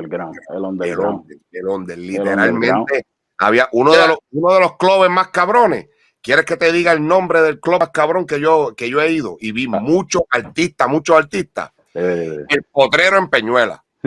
[0.49, 1.31] El underground.
[1.51, 3.05] El under, literalmente
[3.37, 5.87] había uno de, los, uno de los clubes más cabrones.
[6.21, 9.11] ¿Quieres que te diga el nombre del club más cabrón que yo, que yo he
[9.11, 9.37] ido?
[9.39, 9.79] Y vi ah.
[9.79, 11.71] muchos artistas, muchos artistas.
[11.93, 12.45] Eh.
[12.49, 13.83] El potrero en Peñuela.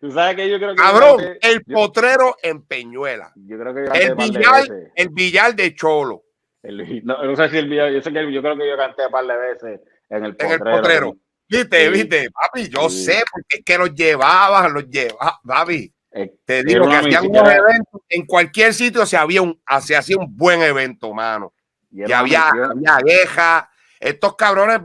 [0.00, 3.32] ¿Tú sabes que yo creo que Cabrón, el potrero en Peñuela.
[3.34, 6.22] Yo creo que el billar, el billar de Cholo.
[6.62, 9.12] no, no, sé si el billar, yo sé que yo creo que yo canté un
[9.12, 10.54] par de veces en el potrero.
[10.54, 11.16] En el potrero.
[11.48, 15.92] Viste, viste, papi, yo sé porque es que los llevaban, los llevaba, papi.
[16.12, 20.16] Eh, te digo que hacían un evento, en cualquier sitio se, había un, se hacía
[20.16, 21.52] un buen evento, mano.
[21.90, 23.68] Y, había, había.
[23.98, 24.80] Estos cabrones,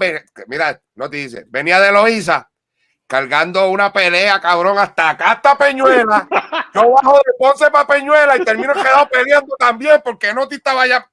[0.48, 2.50] mira, no te dice, venía de Loiza
[3.08, 6.28] cargando una pelea, cabrón, hasta acá, hasta Peñuela.
[6.74, 10.88] Yo bajo de Ponce para Peñuela y termino quedado peleando también porque no te estaba
[10.88, 11.10] ya.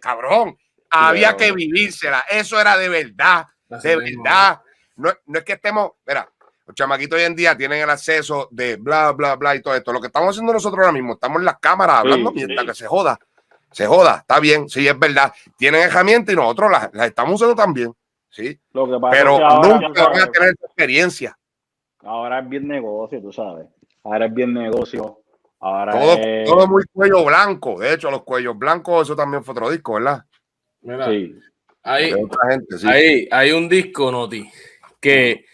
[0.00, 0.56] Cabrón,
[0.90, 2.24] había que vivírsela.
[2.28, 4.60] Eso era de verdad, de verdad.
[4.96, 6.28] No, no es que estemos, mira,
[6.66, 9.92] los chamaquitos hoy en día tienen el acceso de bla, bla, bla y todo esto.
[9.92, 12.86] Lo que estamos haciendo nosotros ahora mismo, estamos en las cámaras hablando mientras que se
[12.86, 13.18] joda.
[13.70, 15.32] Se joda, está bien, sí, es verdad.
[15.56, 17.92] Tienen herramientas y nosotros las, las estamos usando también.
[18.30, 18.58] Sí.
[18.72, 21.38] Lo que pasa Pero nunca van a tener experiencia.
[22.02, 23.66] Ahora es bien negocio, tú sabes.
[24.02, 25.20] Ahora es bien negocio.
[25.60, 26.48] Ahora todo, es...
[26.48, 27.78] todo muy cuello blanco.
[27.78, 30.24] De hecho, los cuellos blancos, eso también fue otro disco, ¿verdad?
[30.82, 31.36] Mira, sí.
[31.86, 32.86] Hay, gente, sí.
[32.88, 34.50] hay, hay un disco, Noti,
[35.00, 35.44] que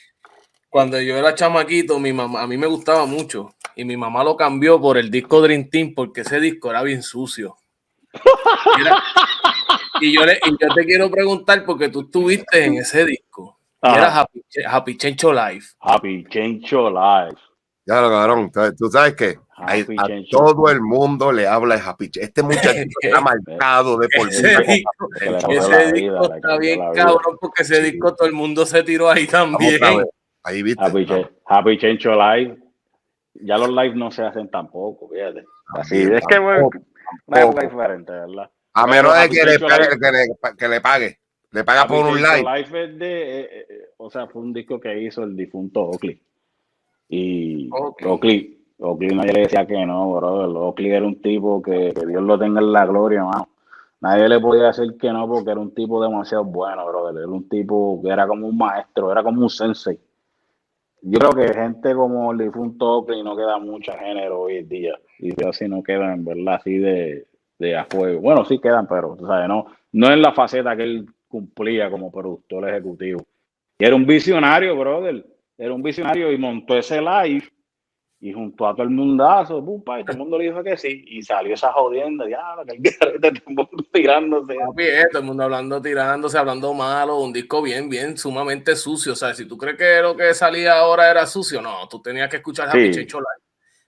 [0.71, 3.55] cuando yo era chamaquito, mi mamá, a mí me gustaba mucho.
[3.77, 7.03] Y mi mamá lo cambió por el disco Dream Team porque ese disco era bien
[7.03, 7.57] sucio.
[10.01, 13.59] y, yo le, y yo te quiero preguntar porque tú estuviste en ese disco.
[13.83, 15.75] Era Happy, Happy Chencho Life.
[15.81, 17.40] Happy Chencho Life.
[17.85, 19.75] Ya lo cabrón, tú sabes que a
[20.31, 24.61] todo el mundo le habla de Happy Este muchacho está marcado de por vida.
[24.61, 29.81] Ese, disco, está bien cabrón porque ese disco todo el mundo se tiró ahí también.
[30.45, 30.85] Ahí viste.
[30.85, 31.07] Happy,
[31.47, 32.59] Happy Chencho Live.
[33.35, 35.45] Ya los lives no se hacen tampoco, fíjate.
[35.75, 36.68] Así es que bueno,
[37.35, 38.51] época diferente, ¿verdad?
[38.75, 41.18] A menos de que le, pague, que, le, que le pague.
[41.51, 42.42] Le paga por un live.
[42.42, 46.21] live de, eh, eh, o sea, fue un disco que hizo el difunto Oakley.
[47.14, 50.51] Y Oakley, Oakley nadie le decía que no, bro.
[50.68, 53.51] Oakley era un tipo que, Dios lo tenga en la gloria, mano.
[54.01, 57.18] Nadie le podía decir que no porque era un tipo demasiado bueno, brother.
[57.18, 60.01] Era un tipo que era como un maestro, era como un sensei.
[61.03, 64.98] Yo creo que gente como el difunto Oakley no queda mucho género hoy en día.
[65.18, 67.27] Y así no quedan, verdad, así de,
[67.59, 68.22] de a fuego.
[68.22, 69.48] Bueno, sí quedan, pero, ¿sabes?
[69.48, 73.22] No, no en la faceta que él cumplía como productor ejecutivo.
[73.79, 75.27] Y era un visionario, brother.
[75.59, 77.45] Era un visionario y montó ese live
[78.25, 81.23] y junto a todo el mundazo, y todo el mundo le dijo que sí, y
[81.23, 84.55] salió esa jodienda, ya, que el todo el mundo tirándose.
[85.11, 89.15] todo el mundo hablando, tirándose, hablando malo, un disco bien, bien, sumamente sucio.
[89.15, 92.29] O sea, si tú crees que lo que salía ahora era sucio, no, tú tenías
[92.31, 93.45] que escuchar Happy Chencho Live.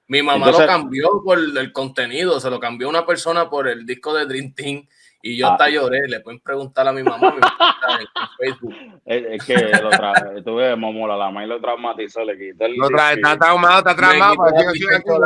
[0.09, 3.87] Mi mamá Entonces- lo cambió por el contenido, se lo cambió una persona por el
[3.87, 4.85] disco de Dream Team
[5.25, 5.53] y yo Ah.
[5.53, 6.07] hasta lloré.
[6.07, 8.07] Le pueden preguntar a mi mamá, mi mamá en,
[8.39, 8.75] Facebook.
[9.07, 10.13] Es, es que lo tra
[10.45, 12.77] tuve Momola, la maíz lo traumatizó, le quité el.
[12.77, 14.35] Lo trae, está traumado, está traumado.
[14.73, 15.21] quitó.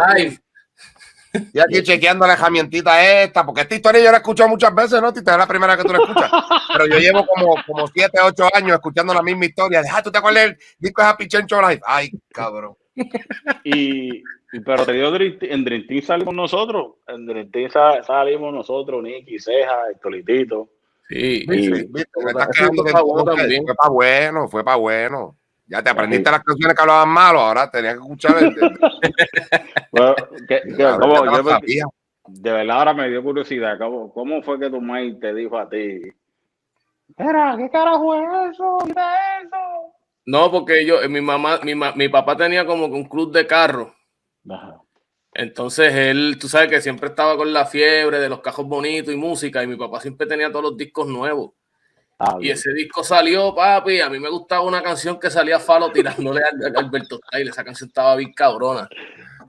[1.53, 5.01] Y aquí chequeando la herramientita esta, porque esta historia yo la he escuchado muchas veces,
[5.03, 5.13] ¿no?
[5.13, 6.31] Tita, es la primera que tú la escuchas.
[6.73, 9.83] Pero yo llevo como, como 7, 8 años escuchando la misma historia.
[9.93, 11.81] Ah, ¿tú te acuerdas del disco de Happy Chencho Live?
[11.85, 12.77] Ay, cabrón.
[13.65, 16.95] Y, y- pero te Team- en Dream Team salimos nosotros.
[17.07, 17.71] En Dream Team
[18.03, 20.69] salimos nosotros, Nicky, Ceja, Tolitito.
[21.09, 21.91] Sí, Y- Sí, viste,
[22.25, 23.65] me estás quedando fue de pa' bueno todo, también.
[23.65, 25.37] Fue para bueno, fue para bueno.
[25.67, 26.33] Ya te aprendiste Sí.
[26.35, 28.55] las canciones que hablaban malo, ahora tenías que escuchar el.
[29.93, 30.15] Bueno,
[30.49, 31.83] que- que- como yo me-
[32.31, 33.79] de verdad ahora me dio curiosidad.
[33.79, 36.01] ¿Cómo, cómo fue que tu maíz te dijo a ti?
[37.17, 38.79] Era, ¿qué carajo es eso?
[38.87, 39.95] Mira eso.
[40.29, 43.95] No, porque yo, eh, mi mamá, mi, mi papá tenía como un club de carros.
[44.47, 44.79] Ajá.
[45.33, 49.17] Entonces él, tú sabes que siempre estaba con la fiebre de los cajos bonitos y
[49.17, 51.53] música, y mi papá siempre tenía todos los discos nuevos.
[52.19, 54.03] Ah, Y ese disco salió, papi.
[54.03, 57.49] A mí me gustaba una canción que salía Falo tirándole a Alberto Style.
[57.49, 58.87] Esa canción estaba bien cabrona.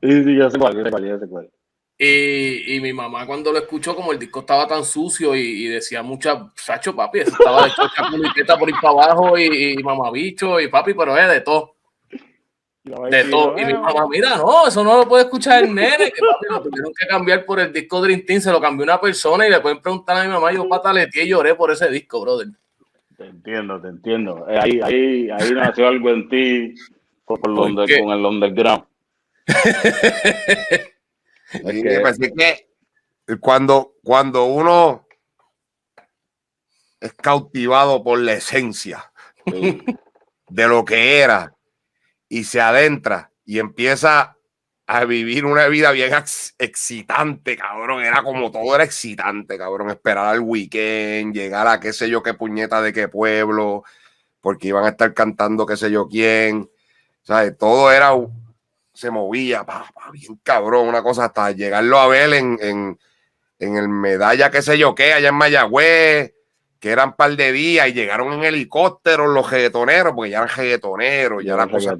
[0.02, 1.50] Sí, sí, ya sé cuál, ya sé cuál, ya sé cuál.
[2.01, 5.67] Y, y mi mamá cuando lo escuchó, como el disco estaba tan sucio y, y
[5.67, 10.62] decía mucha, Sacho, papi, eso estaba de chocha por ir para abajo y, y mamabicho
[10.62, 11.75] y papi, pero es de todo,
[12.85, 13.59] de todo.
[13.59, 16.62] Y mi mamá, mira, no, eso no lo puede escuchar el nene, que papi lo
[16.62, 19.59] tuvieron que cambiar por el disco Dream Team, se lo cambió una persona y le
[19.59, 22.47] pueden preguntar a mi mamá, yo pataleteé y lloré por ese disco, brother.
[23.17, 24.45] Te entiendo, te entiendo.
[24.49, 26.75] Eh, Ahí, ahí, ahí nació algo en ti
[27.25, 27.41] ¿Por
[27.85, 27.99] qué?
[27.99, 28.85] con el underground.
[31.51, 35.07] Que- pues que cuando, cuando uno
[36.99, 39.12] es cautivado por la esencia
[39.45, 39.83] Sí.
[40.49, 41.55] de lo que era
[42.27, 44.35] y se adentra y empieza
[44.85, 48.03] a vivir una vida bien ex- excitante, cabrón.
[48.03, 49.89] Era como todo era excitante, cabrón.
[49.91, 53.83] Esperar al weekend, llegar a qué sé yo qué puñeta de qué pueblo,
[54.41, 56.69] porque iban a estar cantando qué sé yo quién.
[57.21, 57.55] ¿Sabes?
[57.57, 58.09] Todo era,
[58.99, 62.99] se movía, pa, pa, bien cabrón, una cosa hasta llegarlo a ver en, en,
[63.59, 66.33] en el medalla qué sé yo qué, allá en Mayagüez,
[66.79, 71.43] que eran par de días y llegaron en helicóptero los reggaetoneros, porque ya eran reggaetoneros,
[71.43, 71.95] ya sé cosa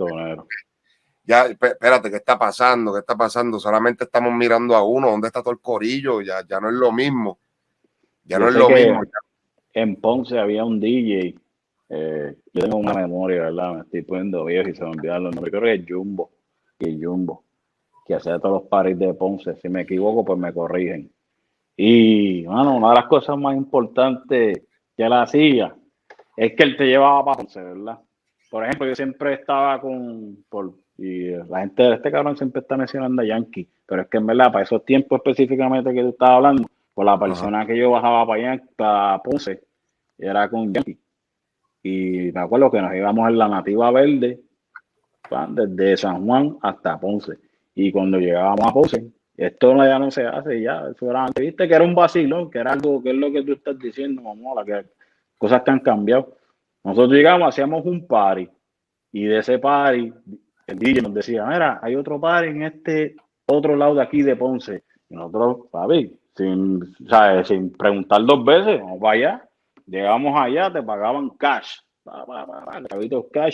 [1.24, 2.92] ya, esp- espérate, ¿qué está pasando?
[2.94, 3.60] ¿Qué está pasando?
[3.60, 6.22] Solamente estamos mirando a uno, ¿dónde está todo el corillo?
[6.22, 7.40] Ya, ya no es lo mismo.
[8.24, 9.04] Ya Yo no es lo mismo.
[9.74, 11.36] En Ponce había un DJ.
[11.90, 13.74] eh, yo tengo una memoria, ¿verdad?
[13.76, 15.52] Me estoy poniendo viejo y se me olvidaron los nombres.
[15.52, 16.32] Creo que es Jumbo.
[16.80, 17.44] Y Jumbo.
[18.06, 19.56] Que hacía todos los paris de Ponce.
[19.56, 21.12] Si me equivoco, pues me corrigen.
[21.76, 24.64] Y, bueno, una de las cosas más importantes
[24.96, 25.76] que él hacía
[26.36, 28.00] es que él te llevaba para Ponce, ¿verdad?
[28.50, 30.44] Por ejemplo, yo siempre estaba con.
[30.50, 33.70] Por, y la gente de este cabrón siempre está mencionando a Yankee.
[33.86, 37.18] Pero es que en verdad, para esos tiempos específicamente que tú estabas hablando, por la
[37.18, 39.64] persona que yo bajaba para allá, para Ponce,
[40.18, 41.00] era con Yankee.
[41.84, 44.40] Y me acuerdo que nos íbamos en la Nativa Verde,
[45.50, 47.38] desde San Juan hasta Ponce.
[47.76, 51.68] Y cuando llegábamos a Ponce, esto ya no se hace, ya, eso era antes, viste
[51.68, 54.66] que era un vacilón, que era algo, que es lo que tú estás diciendo, mamá,
[54.66, 54.86] que
[55.38, 56.36] cosas que han cambiado.
[56.84, 58.50] Nosotros llegamos, hacíamos un party,
[59.12, 60.14] y de ese party,
[60.68, 63.16] el DJ nos decía, mira, hay otro party en este
[63.46, 64.84] otro lado de aquí de Ponce.
[65.10, 67.48] Y nosotros, papi, sin, ¿sabes?
[67.48, 69.50] sin preguntar dos veces, vamos para allá.
[69.88, 71.80] Llegamos allá, te pagaban cash.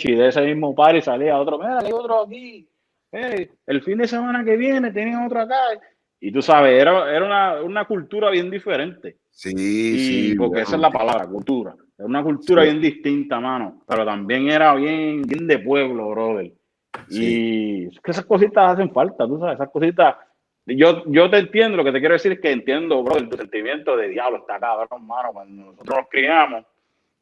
[0.04, 2.68] Y de ese mismo party salía otro, mira, hay otro aquí.
[3.12, 5.56] Eh, el fin de semana que viene tienen otro acá.
[6.20, 9.18] Y tú sabes, era, era una, una cultura bien diferente.
[9.30, 9.98] Sí, Y
[10.30, 10.34] sí.
[10.36, 11.74] porque esa es la palabra, cultura.
[11.98, 12.70] Era una cultura Sí.
[12.70, 13.82] bien distinta, mano.
[13.86, 16.52] Pero también era bien, bien de pueblo, brother.
[17.10, 20.16] Y es que esas cositas hacen falta, tú sabes, esas cositas.
[20.64, 23.96] Yo, yo te entiendo, lo que te quiero decir es que entiendo, brother, tu sentimiento
[23.96, 25.32] de diablo, está cabrón, mano.
[25.32, 26.64] Cuando nosotros nos criamos,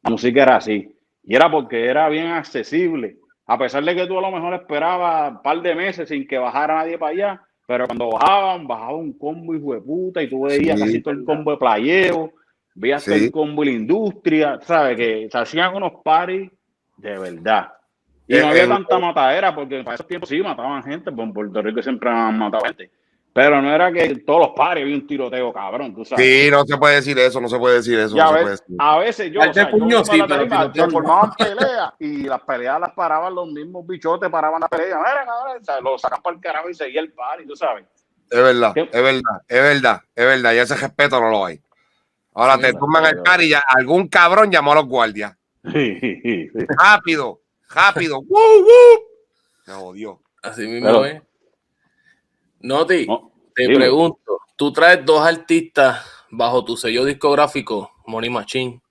[0.03, 0.91] la música era así.
[1.27, 3.17] Y era porque era bien accesible.
[3.47, 6.37] A pesar de que tú a lo mejor esperabas un par de meses sin que
[6.37, 10.43] bajara nadie para allá, pero cuando bajaban, bajaba un combo hijo de puta y tú
[10.43, 10.85] veías Sí.
[10.85, 12.31] casi todo el combo de playeo,
[12.75, 14.97] veías todo el combo de la industria, ¿sabes?
[14.97, 16.51] Que se hacían unos parties
[16.97, 17.71] de verdad.
[18.27, 21.27] Y Eh, no había el- tanta matadera, porque para esos tiempos sí mataban gente, pues
[21.27, 22.89] en Puerto Rico siempre han matado gente.
[23.35, 26.25] Pero no era que en todos los pares había un tiroteo cabrón, tú sabes.
[26.25, 28.15] Sí, no se puede decir eso, no se puede decir eso.
[28.15, 28.75] Y a, no se puede veces, decir.
[28.79, 30.89] a veces yo, o sea, puño, sí, la tarima, se no.
[30.89, 34.97] formaban peleas y las peleas las paraban los mismos bichotes, paraban la pelea.
[34.99, 37.83] Mira, cabrón, lo sacan para el carajo y seguía el party, tú sabes.
[38.29, 38.89] Es verdad, ¿Qué?
[38.89, 40.53] es verdad, es verdad, es verdad.
[40.53, 41.61] Y ese respeto no lo hay.
[42.35, 44.85] Ahora Sí, te no, tumban el pero- car y ya algún cabrón llamó a los
[44.85, 45.35] guardias.
[46.77, 48.19] Rápido, rápido.
[48.29, 49.03] ¡Woo, woo!
[49.65, 50.21] Se jodió.
[50.41, 51.21] Así mismo Pero- es.
[52.61, 53.75] Noti, No, te dime.
[53.75, 58.81] pregunto, tú traes dos artistas bajo tu sello discográfico, Money Machine.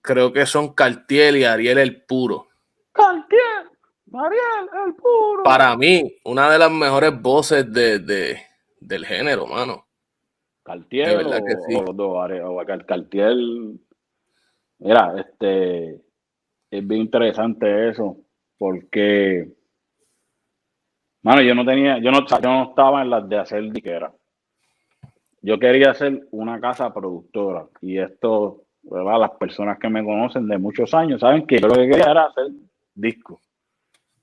[0.00, 2.48] Creo que son Cartier y Ariel el Puro.
[2.92, 3.70] Cartier,
[4.06, 5.42] Mariel, el puro.
[5.44, 8.40] Para mí, una de las mejores voces de, de-
[8.80, 9.86] del género, mano.
[10.64, 11.74] Cartier De verdad o, que sí.
[11.76, 13.36] o los dos, Are- o Car- Cartier.
[14.78, 15.94] Mira, este
[16.70, 18.16] es bien interesante eso,
[18.56, 19.52] porque,
[21.22, 24.12] mano, yo no tenía, yo no, yo no estaba en las de hacer diquera.
[25.40, 29.20] Yo quería hacer una casa productora y esto, ¿verdad?
[29.20, 32.24] Las personas que me conocen de muchos años saben que yo lo que quería era
[32.24, 32.48] hacer
[32.94, 33.40] discos.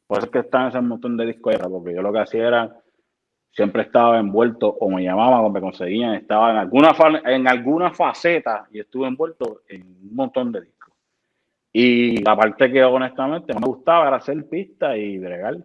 [0.08, 2.82] Por eso es que están ese montón de discos, porque yo lo que hacía era
[3.56, 6.94] siempre estaba envuelto o me llamaban o me conseguían, estaba en alguna,
[7.24, 10.94] en alguna faceta y estuve envuelto en un montón de discos.
[11.72, 15.58] Y la parte que honestamente me gustaba era hacer pistas y bregar.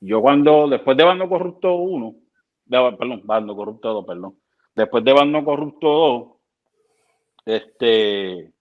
[0.00, 2.14] Yo cuando, después de Bando Corrupto 1,
[2.66, 4.34] de- perdón, Bando Corrupto 2, perdón,
[4.74, 6.26] después de Bando Corrupto 2,
[7.46, 8.52] este,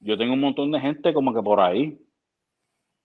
[0.00, 1.98] yo tengo un montón de gente como que por ahí,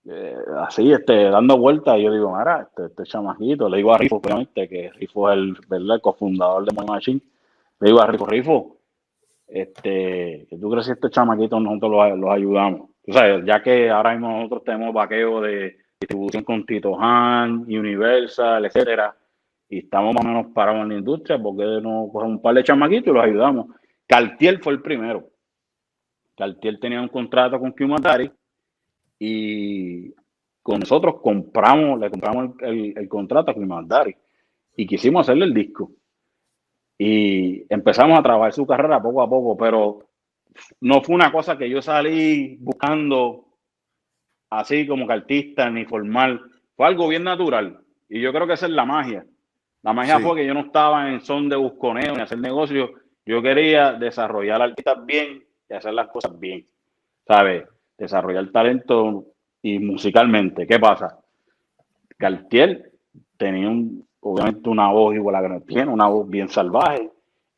[0.10, 3.98] eh, así, este, dando vueltas, y yo digo, mira, este, este chamajito, le digo a
[3.98, 6.00] Rifo, obviamente, que Rifo es el, ¿verdad?
[6.02, 7.22] cofundador de Money Machine,
[7.80, 8.78] le digo a Rifo, Rifo,
[9.48, 12.90] este, tú crees que este chamaquito nosotros los, los ayudamos?
[13.04, 18.66] Tú sabes, ya que ahora mismo nosotros tenemos vaqueo de distribución con Tito Han, Universal,
[18.66, 19.16] etcétera,
[19.70, 22.64] y estamos más o menos parados en la industria, porque no cogemos un par de
[22.64, 23.68] chamaquitos y los ayudamos?
[24.06, 25.30] Cartier fue el primero.
[26.36, 28.32] Cartier tenía un contrato con Kumatari
[29.20, 30.14] y
[30.62, 34.16] con nosotros compramos, le compramos el, contrato a Kumatari
[34.76, 35.92] y quisimos hacerle el disco.
[36.98, 40.00] Y empezamos a trabajar su carrera poco a poco, pero
[40.82, 43.47] no fue una cosa que yo salí buscando
[44.50, 46.42] así como que artista ni formal.
[46.76, 47.80] Fue algo bien natural.
[48.10, 49.26] Y yo creo que esa es la magia.
[49.84, 50.24] La magia Sí.
[50.24, 52.90] fue que yo no estaba en son de busconeo ni hacer negocios.
[53.26, 56.66] Yo quería desarrollar artistas bien y hacer las cosas bien.
[57.28, 57.66] ¿Sabes?
[57.98, 59.26] Desarrollar talento
[59.62, 60.66] y musicalmente.
[60.66, 61.20] ¿Qué pasa?
[62.18, 62.92] Cartier
[63.38, 67.10] tenía un, obviamente una voz igual a la que no tiene, una voz bien salvaje.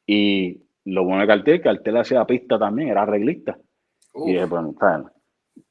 [0.06, 3.58] Y lo bueno de Cartier, Cartier hacía pista también, era arreglista.
[4.26, 5.06] Y dije, bueno, ¿sabes?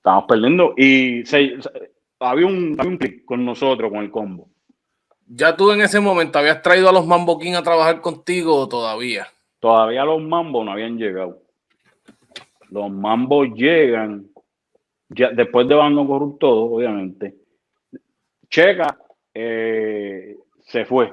[0.09, 0.75] Estamos perdiendo.
[0.77, 4.49] Y se- se- había un, había un clic con nosotros, con el combo.
[5.27, 8.69] ¿Ya tú en ese momento habías traído a los Mambo King a trabajar contigo o
[8.69, 9.27] todavía?
[9.61, 11.43] Todavía los mambos no habían llegado.
[12.71, 14.29] Los mambos llegan
[15.11, 17.35] ya después de Bando Corrupto, obviamente.
[18.49, 18.99] Checa
[19.35, 21.13] eh, se fue,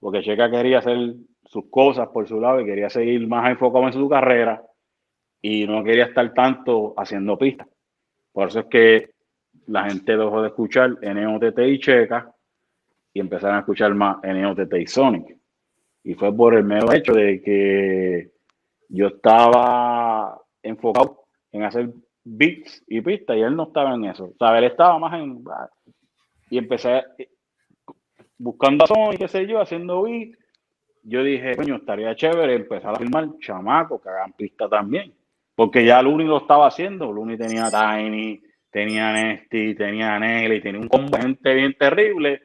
[0.00, 1.14] porque Checa quería hacer
[1.44, 4.62] sus cosas por su lado y quería seguir más enfocado en su carrera
[5.42, 7.68] y no quería estar tanto haciendo pistas.
[8.36, 9.14] Por eso es que
[9.66, 12.30] la gente dejó de escuchar NOTT y Checa
[13.14, 15.38] y empezaron a escuchar más NOTT y Sonic.
[16.04, 18.30] Y fue por el mero hecho de que
[18.90, 21.88] yo estaba enfocado en hacer
[22.24, 24.24] beats y pistas y él no estaba en eso.
[24.24, 25.42] O sea, él estaba más en...
[26.50, 27.04] Y empecé
[28.36, 30.36] buscando a Sony, qué sé yo, haciendo beats.
[31.04, 35.14] Yo dije, coño, estaría chévere empezar a filmar chamacos que hagan pistas también.
[35.56, 37.10] Porque ya Luni lo estaba haciendo.
[37.10, 38.40] Luni tenía Tiny,
[38.70, 42.42] tenía Nesty, tenía Nelly, tenía un gente bien terrible.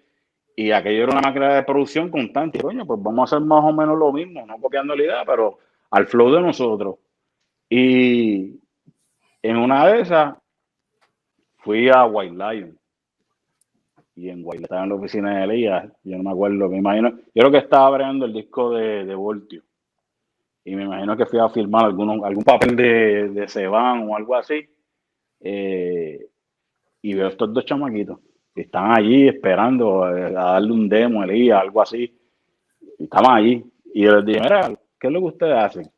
[0.55, 2.57] Y aquello era una máquina de producción constante.
[2.57, 5.26] Y, coño, pues vamos a hacer más o menos lo mismo, no copiando la idea,
[5.26, 5.59] pero
[5.91, 6.95] al flow de nosotros.
[7.70, 8.59] Y
[9.41, 10.36] en una de esas
[11.57, 12.80] fui a White Lion.
[14.16, 17.12] Y en White estaba en la oficina de Elías, yo no me acuerdo, me imagino,
[17.12, 19.64] yo creo que estaba abriendo el disco de, de Voltio.
[20.64, 24.36] Y me imagino que fui a firmar alguno, algún papel de, de Seban o algo
[24.36, 24.68] así.
[25.39, 26.28] Eh,
[27.01, 28.20] y veo estos dos chamaquitos
[28.53, 32.16] que están allí esperando eh, a darle un demo, Elías, algo así.
[32.99, 33.64] Y estaban allí.
[33.93, 35.91] Y yo les dije, mira, ¿qué es lo que ustedes hacen?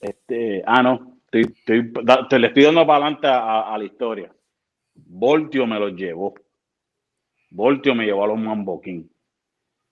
[0.00, 1.92] Este, ah, no, estoy, estoy-
[2.28, 4.34] te les estoy dando para adelante a, la historia.
[4.94, 6.34] Voltio me los llevó.
[7.50, 9.04] Voltio me llevó a los Mambo King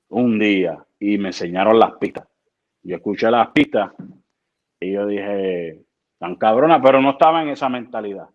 [0.09, 2.27] un día y me enseñaron las pistas.
[2.83, 3.93] Yo escuché las pistas
[4.81, 5.83] y yo dije,
[6.19, 8.29] tan cabrona, pero no estaba en esa mentalidad.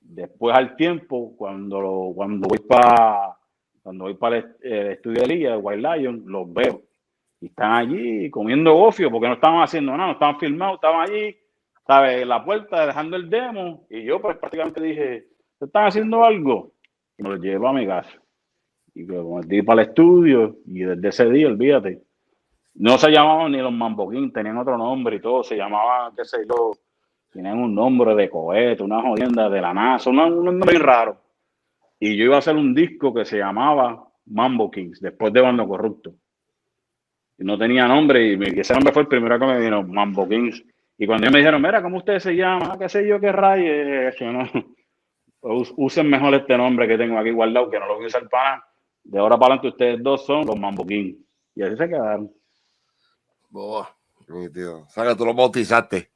[0.00, 3.36] Después al tiempo, cuando, cuando voy para
[3.86, 6.82] cuando voy para el, estudio de Elías, White Lion, los veo.
[7.40, 11.36] Y están allí comiendo gofio porque no estaban haciendo nada, no estaban filmados, estaban allí,
[11.86, 12.22] ¿sabes?
[12.22, 13.86] En la puerta dejando el demo.
[13.88, 15.28] Y yo pues prácticamente dije,
[15.60, 16.72] ¿están haciendo algo?
[17.16, 18.10] Y me lo llevo a mi casa.
[18.92, 22.02] Y me metí para el estudio y desde ese día, olvídate,
[22.78, 26.38] no se llamaban ni los Mamboquín, tenían otro nombre y todo, se llamaban, qué sé
[26.48, 26.72] yo,
[27.30, 31.16] tenían un nombre de cohete, una jodienda de la NASA, un nombre bien raro.
[31.98, 35.66] Y yo iba a hacer un disco que se llamaba Mambo Kings, después de Bando
[35.66, 36.14] Corrupto.
[37.38, 40.62] Y no tenía nombre y ese nombre fue el primero que me dijeron, Mambo Kings.
[40.98, 42.70] Y cuando ellos me dijeron, mira, ¿cómo ustedes se llaman?
[42.72, 43.70] Ah, qué sé yo, qué rayo.
[44.32, 44.48] No,
[45.76, 48.64] usen mejor este nombre que tengo aquí guardado, que no lo voy a usar para
[49.04, 51.16] De ahora para adelante ustedes dos son los Mambo Kings.
[51.54, 52.30] Y así se quedaron.
[53.50, 53.94] Boa.
[54.28, 54.80] Mi tío.
[54.80, 56.10] O sea, que tú los bautizaste.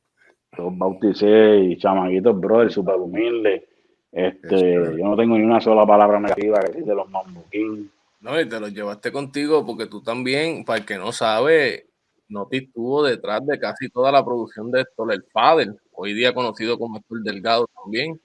[0.59, 3.68] Los bauticé y chamaquitos, brother, súper humilde.
[4.12, 7.07] Este, yo no tengo ni una sola palabra negativa que decir de los
[7.51, 7.89] Kings.
[8.20, 11.87] No, y te los llevaste contigo porque tú también, para el que no sabe,
[12.28, 16.78] Noti estuvo detrás de casi toda la producción de Héctor el Padre, hoy día conocido
[16.78, 18.20] como Héctor Delgado también.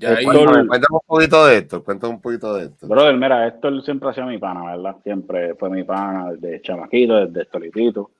[0.00, 0.24] Ya ahí...
[0.24, 2.88] Cuéntame, un poquito de esto, cuéntame un poquito de esto.
[2.88, 4.96] Brother, mira, Héctor siempre ha sido mi pana, ¿verdad?
[5.02, 8.10] Siempre fue mi pana desde chamaquito, desde Estolitito.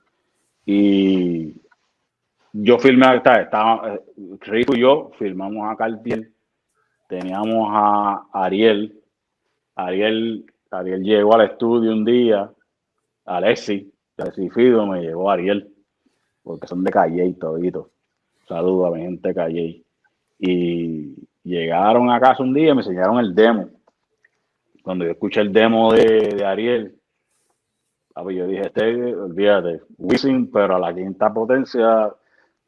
[0.65, 1.55] Y
[2.53, 4.01] yo filmé, estaba, eh,
[4.41, 6.29] Rico y yo filmamos a Cartier,
[7.07, 9.01] teníamos a Ariel,
[9.75, 12.51] Ariel, Ariel llegó al estudio un día,
[13.25, 15.73] Alexi, Alexi Fido me llevó a Ariel,
[16.43, 17.89] porque son de Calle y todito.
[18.47, 19.83] Saludos a mi gente de Calle.
[20.39, 23.69] Y llegaron a casa un día y me enseñaron el demo.
[24.83, 26.95] Cuando yo escuché el demo de, Ariel,
[28.15, 32.11] yo dije, este, olvídate, Wisin, pero a la quinta potencia,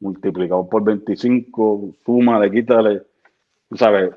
[0.00, 3.02] multiplicado por 25, suma, de quítale,
[3.68, 4.10] tú sabes,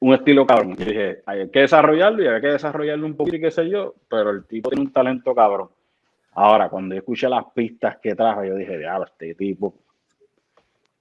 [0.00, 0.72] un estilo cabrón.
[0.78, 3.94] Y dije, hay que desarrollarlo y hay que desarrollarlo un poquito y qué sé yo,
[4.08, 5.68] pero el tipo tiene un talento cabrón.
[6.32, 9.74] Ahora, cuando yo escuché las pistas que trajo, yo dije, diablo, este tipo,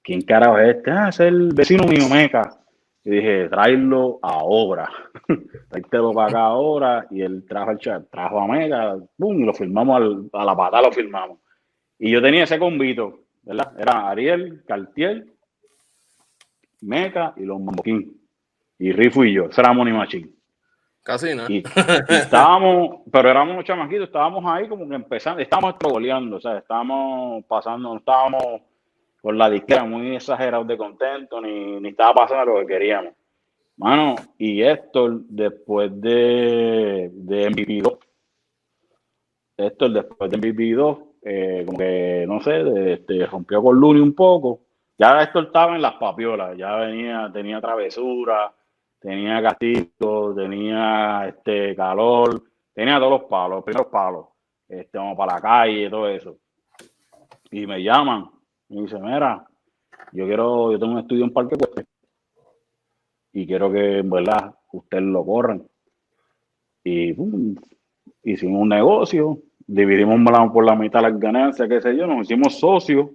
[0.03, 0.91] ¿quién carajo es este?
[0.91, 2.62] Ah, es el vecino mío, Meca.
[3.05, 4.89] Y dije, tráelo a obra.
[5.69, 7.07] Tráetelo para acá ahora.
[7.11, 10.81] Y él trajo el chat, trajo a Meca, boom, y lo filmamos a la pata,
[10.81, 11.39] lo filmamos.
[11.99, 13.73] Y yo tenía ese convito, ¿verdad?
[13.77, 15.25] Era Ariel, Cartier,
[16.81, 18.23] Meca y los Mamboquín
[18.79, 20.35] y Rifu y yo, éramos ni machín.
[21.03, 21.43] Casi, ¿no?
[21.49, 21.63] Y,
[22.09, 27.43] estábamos, pero éramos unos chamaquitos, estábamos ahí como que empezando, estábamos estrogoleando, o sea, estábamos
[27.45, 28.61] pasando, no estábamos
[29.23, 33.13] con la disquera muy exagerados de contento, ni, ni estaba pasando lo que queríamos.
[33.77, 37.93] Mano, y esto después de, de MVP 2,
[39.55, 44.13] esto después de MVP 2, eh, como que, no sé, este, rompió con Luni un
[44.13, 44.59] poco.
[44.97, 48.53] Ya esto estaba en las papiolas, ya venía, tenía travesura,
[48.99, 52.43] tenía castigo, tenía este calor,
[52.73, 54.25] tenía todos los palos, los primeros palos,
[54.67, 56.35] este, vamos para la calle, todo eso.
[57.51, 58.29] Y me llaman,
[58.73, 59.45] me dicen, mira,
[60.11, 61.85] yo quiero, yo tengo un estudio en Parque Cueste
[63.33, 65.63] y quiero que en verdad ustedes lo corran.
[66.83, 67.15] Y
[68.23, 70.19] hicimos un negocio, dividimos
[70.51, 73.09] por la mitad las ganancias, qué sé yo, nos hicimos socios.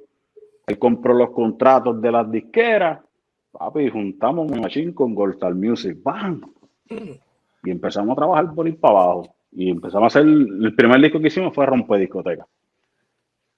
[0.66, 3.00] Él compró los contratos de las disqueras
[3.52, 5.98] Papi, juntamos un machine con Goldstar Music.
[6.02, 6.42] ¡Bam!
[6.88, 9.34] Y empezamos a trabajar por ir para abajo.
[9.52, 10.28] Y empezamos a hacer.
[10.28, 12.46] El primer disco que hicimos fue Romper Discoteca.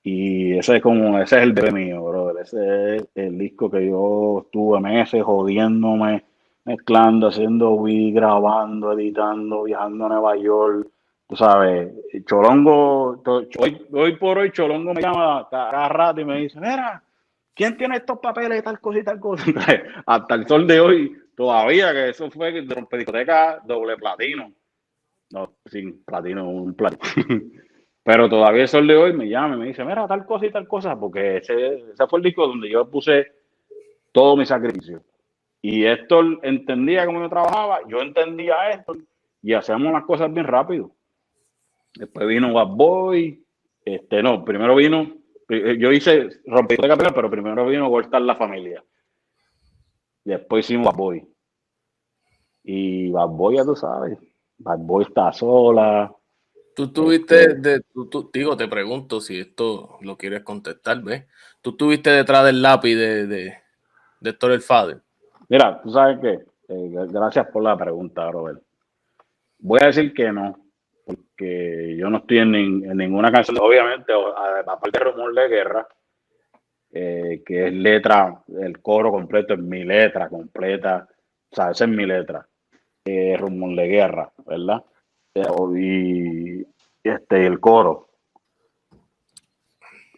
[0.02, 2.42] Y ese es como, ese es el bebé mío, brother.
[2.42, 6.24] Ese es el disco que yo estuve meses jodiéndome,
[6.64, 10.88] mezclando, haciendo Wii, grabando, editando, viajando a Nueva York.
[11.28, 11.92] Tú sabes,
[12.24, 13.22] Cholongo,
[13.92, 17.02] hoy, por hoy Cholongo me llama cada rato y me dice, mira,
[17.60, 19.44] ¿Quién tiene estos papeles y tal cosa y tal cosa?
[20.06, 24.50] Hasta el sol de hoy, todavía que eso fue de discoteca doble platino.
[25.30, 27.40] No, sin platino, un platino.
[28.10, 30.50] Pero todavía el sol de hoy me llama y me dice, mira, tal cosa y
[30.50, 33.28] tal cosa, porque ese, fue el disco donde yo puse
[34.10, 35.04] todo mi sacrificio.
[35.62, 38.96] Y Héctor entendía cómo yo trabajaba, yo entendía esto
[39.40, 40.90] y hacíamos las cosas bien rápido.
[41.94, 43.44] Después vino Bad Boy,
[43.84, 45.12] este, no, primero vino
[45.48, 48.82] eh, yo hice rompí de campeón, pero primero vino a cortar la familia.
[50.24, 51.28] Después hicimos Bad Boy.
[52.64, 54.18] Y Bad Boy, ya tú sabes,
[54.58, 56.12] Bad Boy está sola.
[56.80, 61.26] Tú tuviste, de, tú, digo, te pregunto si esto lo quieres contestar, ¿ves?
[61.60, 63.54] Tú tuviste detrás del lápiz de, de,
[64.18, 65.02] de Héctor el Fader.
[65.50, 66.30] Mira, tú sabes que,
[66.68, 68.62] eh, gracias por la pregunta, Robert.
[69.58, 70.58] Voy a decir que no
[71.04, 72.52] porque yo no estoy en,
[72.96, 74.14] ninguna canción, obviamente,
[74.66, 75.86] aparte de Rumor de Guerra,
[76.92, 81.06] eh, que es letra, el coro completo es mi letra completa,
[81.50, 82.46] o sea, esa es mi letra,
[83.04, 84.82] eh, Rumor de Guerra, ¿verdad?
[85.34, 85.42] Eh,
[85.76, 86.66] y
[87.02, 88.08] este, el coro.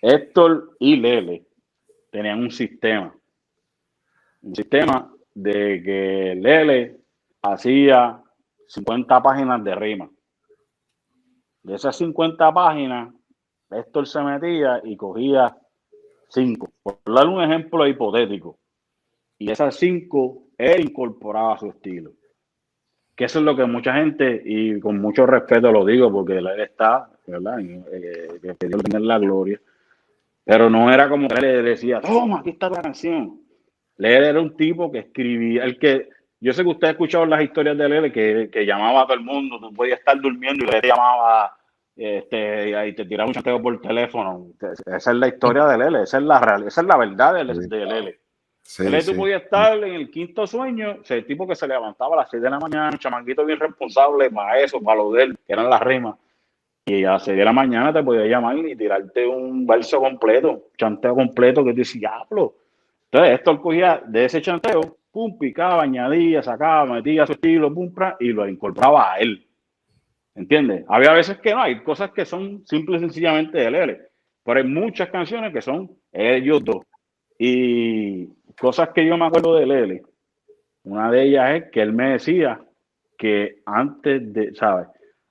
[0.01, 1.47] Héctor y Lele
[2.11, 3.15] tenían un sistema,
[4.43, 7.01] un sistema de que Lele
[7.43, 8.21] hacía
[8.67, 10.11] 50 páginas de rima
[11.63, 13.15] de esas 50 páginas,
[13.71, 15.57] Héctor se metía y cogía
[16.29, 16.71] 5.
[16.83, 18.59] Por dar un ejemplo hipotético.
[19.39, 22.13] Y esas 5 él incorporaba su estilo.
[23.15, 26.49] Que eso es lo que mucha gente, y con mucho respeto lo digo, porque él
[26.59, 27.61] está, ¿verdad?
[27.61, 29.61] Eh, que le la gloria.
[30.45, 33.41] Pero no era como que le decía, toma, aquí está la canción.
[33.99, 36.09] Él era un tipo que escribía, el que,
[36.41, 39.15] yo sé que usted ha escuchado las historias de Lele, que, que llamaba a todo
[39.15, 41.57] el mundo, tú podías estar durmiendo y le llamaba
[41.95, 44.49] este, y te tiraba un chanteo por teléfono.
[44.87, 47.87] Esa es la historia de Lele, esa es la esa es la verdad de, de
[47.87, 48.21] Lele.
[48.63, 52.15] Sí, Lele, tú podías estar en el quinto sueño, o el tipo que se levantaba
[52.15, 55.25] a las 6 de la mañana, un chamanguito bien responsable, para eso, para lo de
[55.25, 56.17] él, que eran las rimas.
[56.87, 60.71] Y a las 6 de la mañana te podía llamar y tirarte un verso completo,
[60.77, 62.55] chanteo completo, que te decía, diablo.
[63.11, 68.29] Entonces, esto cogía de ese chanteo, pum, picaba, añadía, sacaba, metía su estilo, pum, y
[68.29, 69.47] lo incorporaba a él.
[70.35, 70.85] ¿Entiendes?
[70.89, 74.01] Había veces que no, hay cosas que son simple y sencillamente de Lele,
[74.43, 76.87] pero hay muchas canciones que son ellos dos.
[77.39, 80.03] Y cosas que yo me acuerdo de Lele,
[80.85, 82.61] una de ellas es que él me decía
[83.17, 84.89] que antes de, ¿sabes?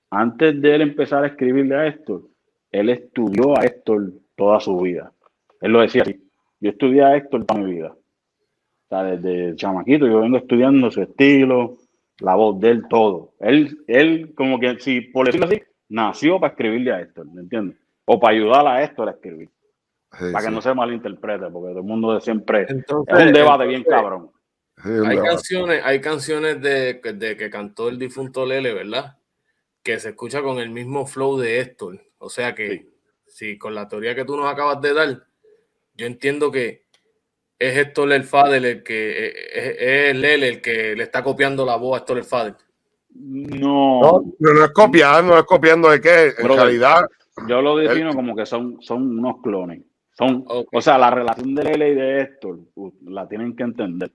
[0.09, 2.24] Antes de él empezar a escribirle a Héctor,
[2.72, 5.11] él estudió a Héctor toda su vida.
[5.59, 6.22] Él lo decía así,
[6.59, 7.91] yo estudié a Héctor toda mi vida.
[7.91, 11.78] O sea, desde chamaquito yo vengo estudiando su estilo,
[12.19, 13.34] la voz de él, todo.
[13.39, 17.78] Él, él como que, si por decirlo así, nació para escribirle a Héctor, ¿me entiendes?
[18.05, 19.49] O para ayudar a Héctor a escribir.
[20.12, 23.84] Para que no se malinterprete, porque todo el mundo de siempre es un debate bien
[23.84, 24.32] cabrón.
[24.84, 29.18] hay canciones, hay canciones de, de, que cantó el difunto Lele, ¿verdad?
[29.82, 32.01] Que se escucha con el mismo flow de Héctor.
[32.18, 32.89] O sea que,
[33.26, 35.24] si con la teoría que tú nos acabas de dar,
[35.95, 36.86] yo entiendo que
[37.57, 41.95] es Héctor el Fadel el que es, Lele el que le está copiando la voz
[41.95, 42.55] a Héctor el Fadel.
[43.14, 44.01] No.
[44.01, 44.34] no.
[44.39, 47.05] No, es copiando, no es copiando de qué, en realidad.
[47.47, 49.82] Yo lo defino como que son, son unos clones.
[50.22, 52.59] Son, O sea, la relación de Lele y de Héctor
[53.05, 54.11] la tienen que entender.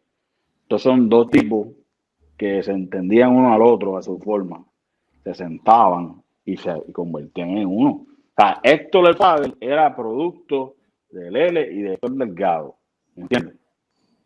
[0.62, 1.66] Estos son dos tipos
[2.36, 4.64] que se entendían uno al otro a su forma.
[5.24, 7.90] Se sentaban y se convertían en uno.
[7.90, 10.76] O sea, Héctor el Fadel era producto
[11.10, 12.76] de Lele y de Héctor Delgado
[13.16, 13.56] ¿Entiendes?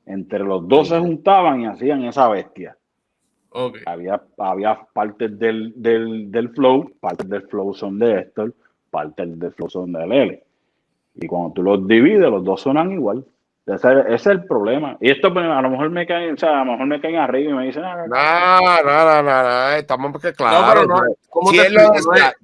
[0.05, 2.77] Entre los dos se juntaban y hacían esa bestia.
[3.87, 8.55] Había, había partes del, del, flow, partes del flow son de Héctor,
[8.91, 10.45] partes del flow son de Lele.
[11.15, 13.25] Y cuando tú los divides, los dos sonan igual.
[13.67, 14.97] Ese, es el problema.
[15.01, 17.17] Y esto pues, a lo mejor me caen, o sea, a lo mejor me caen
[17.17, 20.87] arriba y me dicen, ah, no, no, no, no, estamos porque claro.
[20.87, 21.93] No, no, si él lo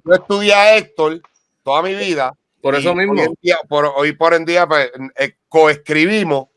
[0.05, 1.21] yo estudié a Héctor
[1.63, 2.33] toda mi vida.
[2.61, 3.13] Por eso mismo.
[3.95, 6.47] Hoy, por, en día, pues, eh, coescribimos,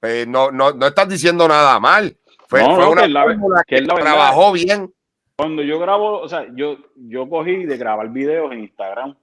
[0.00, 2.16] pues, no, no, no estás diciendo nada mal.
[2.46, 4.92] Fue, una que, él trabajó bien.
[5.36, 9.14] Cuando yo grabo, o sea, yo, yo cogí de grabar videos en Instagram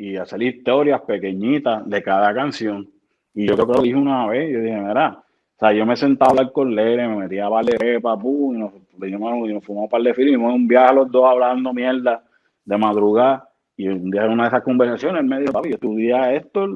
[0.00, 2.88] y hacer historias pequeñitas de cada canción.
[3.34, 5.94] Y yo creo que lo dije una vez, yo dije, mira, o sea, yo me
[5.94, 9.90] sentaba a hablar con Lere, me metía a de pepa, y nos, y nos fumamos
[9.90, 12.24] par de film, un viaje a los dos hablando mierda
[12.64, 13.46] de madrugada.
[13.76, 16.66] Y un día en una de esas conversaciones me dijo, papi, yo estudié esto,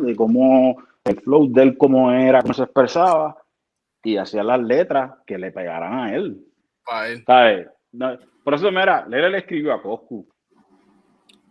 [0.00, 3.38] de cómo el flow de él, cómo era, cómo se expresaba,
[4.04, 6.44] y hacía las letras que le pegaran a él.
[7.26, 7.66] ¿Sabes?
[8.44, 10.28] por eso, mira, Lele le escribió a Coscu.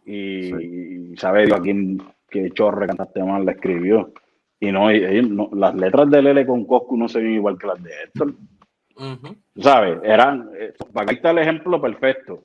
[0.07, 4.13] Y, sabe a quién qué chorre cantaste mal le escribió.
[4.59, 4.89] Y no,
[5.53, 8.33] las letras de Lele con Coscu no se ven igual que las de Héctor.
[9.59, 9.99] ¿Sabes?
[10.03, 12.43] Eran, eh, ahí está el ejemplo perfecto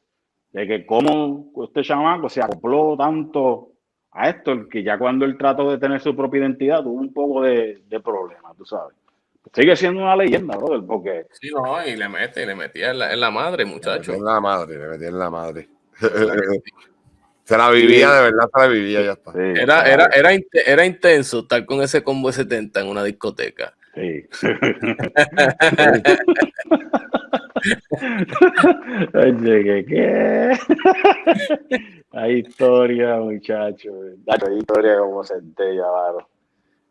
[0.51, 3.71] de que como este chamaco se acopló tanto
[4.11, 7.43] a esto, que ya cuando él trató de tener su propia identidad tuvo un poco
[7.43, 8.95] de, de problema, tú sabes.
[9.55, 11.27] Sigue siendo una leyenda, brother, porque...
[11.33, 14.13] Sí, no, y le mete, y le metía en la, en la madre, muchacho.
[14.13, 15.69] En la madre, le metía en la madre.
[17.45, 19.33] Se la vivía, de verdad se la vivía, ya está.
[19.35, 20.31] era, era, era,
[20.67, 23.75] era intenso estar con ese combo de 70 en una discoteca.
[23.95, 24.25] Sí.
[29.15, 30.53] Oye, ¿qué?
[32.13, 33.95] Hay historia, muchachos.
[34.27, 36.29] Hay historia como centella, claro.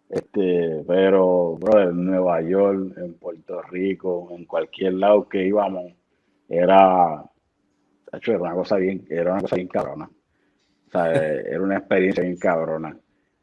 [0.09, 5.93] Este, pero, bro, en Nueva York, en Puerto Rico, en cualquier lado que íbamos,
[6.49, 7.23] era,
[8.11, 10.09] era una cosa bien, era una cosa bien cabrona.
[10.91, 12.95] O sea, era una experiencia bien cabrona.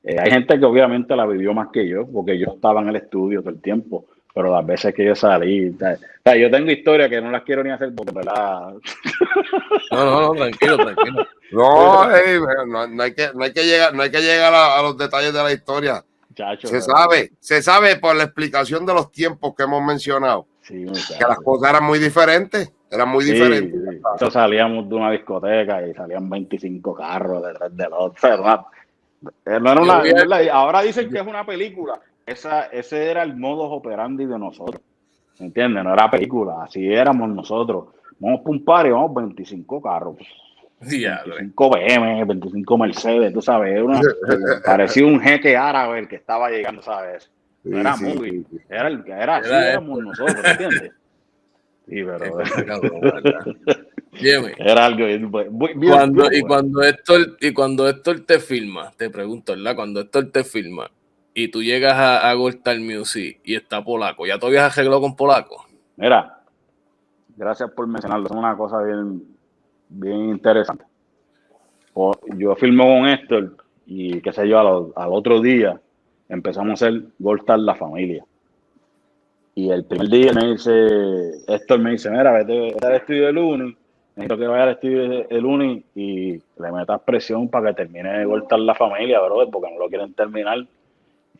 [0.03, 2.97] Eh, hay gente que obviamente la vivió más que yo, porque yo estaba en el
[2.97, 7.09] estudio todo el tiempo, pero las veces que yo salí, o sea, yo tengo historias
[7.09, 8.75] que no las quiero ni hacer porque, ¿verdad?
[9.91, 11.27] No, no, no, tranquilo, tranquilo.
[11.53, 15.33] No, no, hay que, no hay que llegar, no hay que llegar a, los detalles
[15.33, 16.05] de la historia.
[16.63, 20.47] se sabe, se sabe por la explicación de los tiempos que hemos mencionado.
[20.67, 20.85] que
[21.27, 24.01] las cosas eran muy diferentes, eran muy diferentes.
[24.30, 28.28] salíamos de una discoteca y salían 25 carros detrás del otro,
[29.47, 32.01] eh, ahora dicen que es una película.
[32.24, 34.82] Esa, ese era el modus operandi de nosotros.
[35.39, 35.82] ¿Entiendes?
[35.84, 37.86] No era película, así éramos nosotros.
[38.18, 40.16] vamos para un par y vamos 25 carros.
[40.80, 41.36] Diablo.
[41.36, 44.01] 25 BM, 25 Mercedes, tú sabes, una,
[44.64, 47.30] parecía un jeque árabe el que estaba llegando, ¿sabes?
[47.64, 48.59] No Sí, era sí, movie, sí, sí.
[48.68, 50.93] era, el, era así, Era éramos nosotros, ¿entiendes?
[54.59, 59.11] Era algo bien, bien- bien- cuando, y cuando Héctor, y cuando Héctor te filma, te
[59.11, 59.74] pregunto, ¿verdad?
[59.76, 60.91] Cuando Héctor te filma
[61.34, 65.14] y tú llegas a, a Goldstar Music y está polaco, ¿ya tú habías arreglado con
[65.16, 65.64] polaco?
[65.97, 66.41] Mira,
[67.36, 68.26] gracias por mencionarlo.
[68.26, 69.22] Es una cosa bien,
[69.89, 70.84] bien interesante.
[72.36, 75.80] Yo filmo con Héctor y qué sé yo, al, al otro día
[76.28, 78.24] empezamos a hacer Goldstar la familia.
[79.59, 80.71] Y el primer día me dice,
[81.49, 83.77] Héctor me dice, mira, vete, vete al estudio de Luni,
[84.15, 88.21] necesito que vaya al estudio de, de Luni y le metas presión para que termine
[88.21, 90.65] de Goldstar la familia, brother, porque no lo quieren terminar.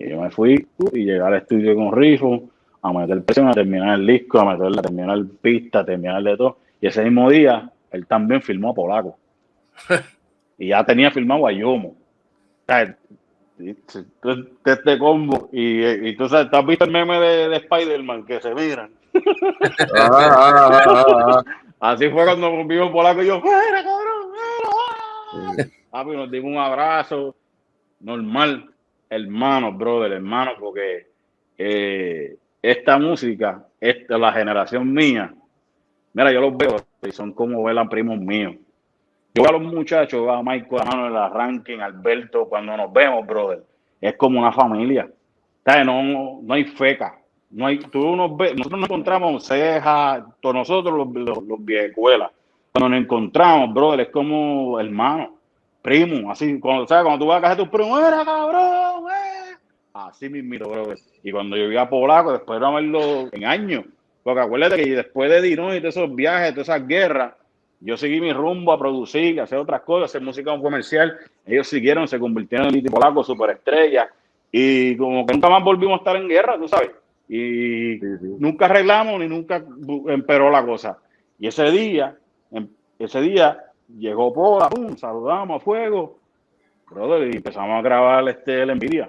[0.01, 2.43] Y yo me fui y llegué al estudio con Rifo
[2.83, 6.37] a meter presión, a terminar el disco, a meter, a terminar pista, a terminar de
[6.37, 6.59] todo.
[6.81, 9.17] Y ese mismo día, él también filmó a Polaco.
[10.59, 11.91] y ya tenía filmado a Yomo.
[11.91, 12.97] O sea,
[13.59, 13.77] de
[14.65, 15.49] este combo.
[15.53, 18.91] Y, y tú sabes, ¿tú has visto el meme de, de Spider-Man que se miran?
[19.97, 21.45] Ah, ah, ah,
[21.81, 24.33] Así fue cuando vimos Polaco y yo, ¡fuera, cabrón!
[25.33, 25.69] ¡fuera!
[25.91, 27.37] Papi, nos dimos un abrazo
[28.01, 28.71] normal,
[29.09, 31.07] hermanos, brother, hermanos, porque
[31.57, 35.33] eh, esta música, esta, la generación mía,
[36.13, 38.57] mira, yo los veo y son como velan primos míos.
[39.39, 43.63] Yo a los muchachos, a Michael, a Manuel, a Rankin, Alberto, cuando nos vemos, brother,
[44.01, 45.09] es como una familia.
[45.85, 47.21] No, no hay feca.
[47.51, 52.33] No hay, tú nos nosotros nos encontramos cejas, todos nosotros los, los, viejuelas.
[52.73, 55.37] Cuando nos encontramos, brother, es como hermano,
[55.83, 57.05] primo, así, cuando, ¿sabes?
[57.05, 59.05] cuando tú vas a casa de tus primos, ¡era cabrón!
[59.13, 59.57] eh".
[59.95, 60.99] Así mismito, brother.
[61.23, 63.85] Y cuando yo vi a Polaco, después de verlo en años,
[64.25, 67.35] porque acuérdate que después de Dino y de esos viajes, de esas guerras,
[67.81, 71.17] yo seguí mi rumbo a producir, a hacer otras cosas, hacer música comercial.
[71.47, 74.09] Ellos siguieron, se convirtieron en Liti Polaco, superestrella.
[74.51, 76.91] Y como que nunca más volvimos a estar en guerra, tú sabes.
[77.29, 78.37] Y Sí, sí.
[78.39, 79.63] nunca arreglamos ni nunca
[80.09, 80.99] empeoró la cosa.
[81.39, 82.17] Y ese día,
[82.51, 82.69] em-
[82.99, 83.65] ese día
[83.97, 86.19] llegó Pola, pum, saludamos a fuego,
[86.91, 89.09] brother, y empezamos a grabar este la envidia.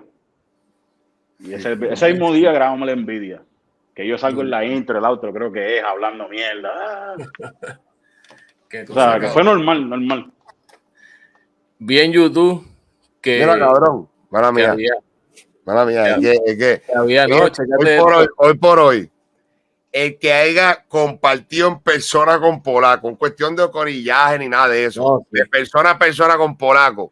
[1.40, 3.42] Y ese, ese mismo día grabamos la envidia.
[3.96, 7.16] Que yo salgo en la intro, el outro, creo que es hablando mierda.
[8.70, 10.32] Que tú o sea, que sacas- fue normal, normal.
[11.80, 12.66] Vi en YouTube
[13.22, 14.08] que, Mira, cabrón.
[14.30, 14.76] Mala mía,
[15.66, 16.18] mala mía.
[16.22, 16.56] Que, es que-
[16.86, 17.52] que había, no, hoy,
[18.00, 19.12] por hoy, hoy por hoy,
[19.92, 24.86] el que haya compartido en persona con polaco, en cuestión de corillaje ni nada de
[24.86, 27.12] eso, No, de persona a persona con polaco.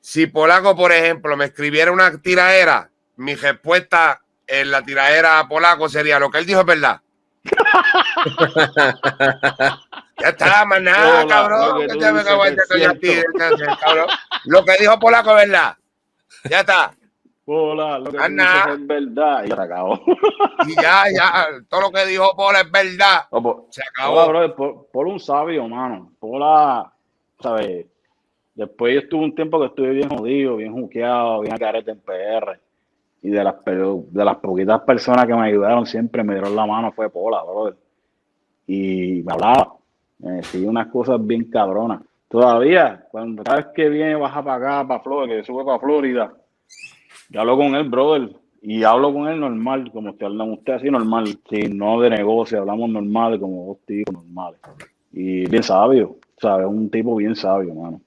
[0.00, 5.90] Si polaco, por ejemplo, me escribiera una tiradera, mi respuesta en la tiradera a polaco
[5.90, 7.02] sería: lo que él dijo es verdad.
[10.20, 11.86] ya está, Hola, cabrón.
[11.86, 12.24] lo que me
[13.76, 14.06] cabrón.
[14.44, 15.76] Lo dijo polaco es verdad.
[16.50, 16.94] Ya está.
[17.50, 19.44] Hola, lo que dices es verdad.
[19.44, 20.00] Y se acabó.
[20.66, 23.22] Y ya, ya, todo lo que dijo Pola es verdad.
[23.32, 24.86] No, pues, Se Pola, acabó.
[24.92, 26.12] Pola un sabio, mano.
[26.20, 26.92] Pola,
[27.40, 27.86] ¿sabes?
[28.54, 32.00] Después yo estuve un tiempo que estuve bien jodido, bien juqueado, bien a careta en
[32.00, 32.60] PR.
[33.22, 36.92] Y de las, de las poquitas personas que me ayudaron siempre, me dieron la mano,
[36.92, 37.76] fue Pola, brother.
[38.66, 39.77] Y me hablaba,
[40.18, 42.02] me decía unas cosas bien cabronas.
[42.28, 46.32] Todavía, cuando cada vez que viene, baja para acá, para Florida, que sube para Florida,
[47.30, 50.90] yo hablo con él, brother, y hablo con él normal, como te hablan usted así
[50.90, 54.60] normal, sin no de negocio, hablamos normal, como dos tipos normales.
[55.12, 56.66] Y bien sabio, ¿sabes?
[56.66, 58.00] Un tipo bien sabio, mano.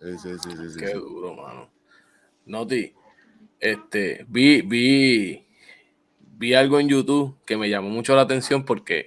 [0.00, 0.94] Sí, sí, sí, sí, sí, Qué sí.
[0.94, 1.68] duro, mano.
[2.46, 2.92] Noti,
[3.58, 5.46] este, vi, vi,
[6.38, 9.06] vi algo en YouTube que me llamó mucho la atención porque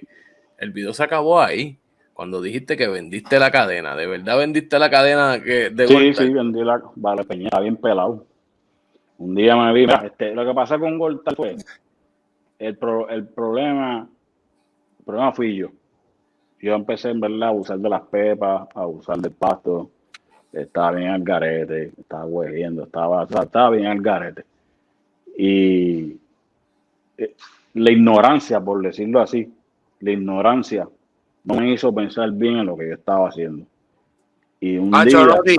[0.58, 1.78] el video se acabó ahí.
[2.14, 6.28] Cuando dijiste que vendiste la cadena, ¿de verdad vendiste la cadena que de Sí, sí,
[6.32, 8.24] vendí la Vale Peña, bien pelado.
[9.18, 11.56] Un día me vi, este, lo que pasa con Gortal fue,
[12.60, 14.08] el, pro- el problema,
[14.98, 15.68] el problema fui yo.
[16.60, 19.90] Yo empecé en verdad a abusar de las pepas, a abusar del pasto,
[20.52, 24.44] estaba bien al garete, estaba hueviendo, estaba, estaba bien al garete.
[25.36, 26.16] Y
[27.18, 27.34] eh,
[27.74, 29.52] la ignorancia, por decirlo así,
[30.00, 30.88] la ignorancia
[31.44, 33.66] no me hizo pensar bien en lo que yo estaba haciendo.
[34.60, 35.56] Y un Macho, día, Lodi,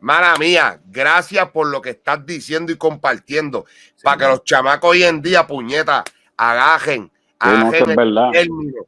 [0.00, 3.66] mala mía, gracias por lo que estás diciendo y compartiendo.
[4.02, 6.04] para que los chamacos hoy en día, puñeta,
[6.36, 8.30] agajen, Sí, no, agajen eso es el verdad.
[8.32, 8.82] término.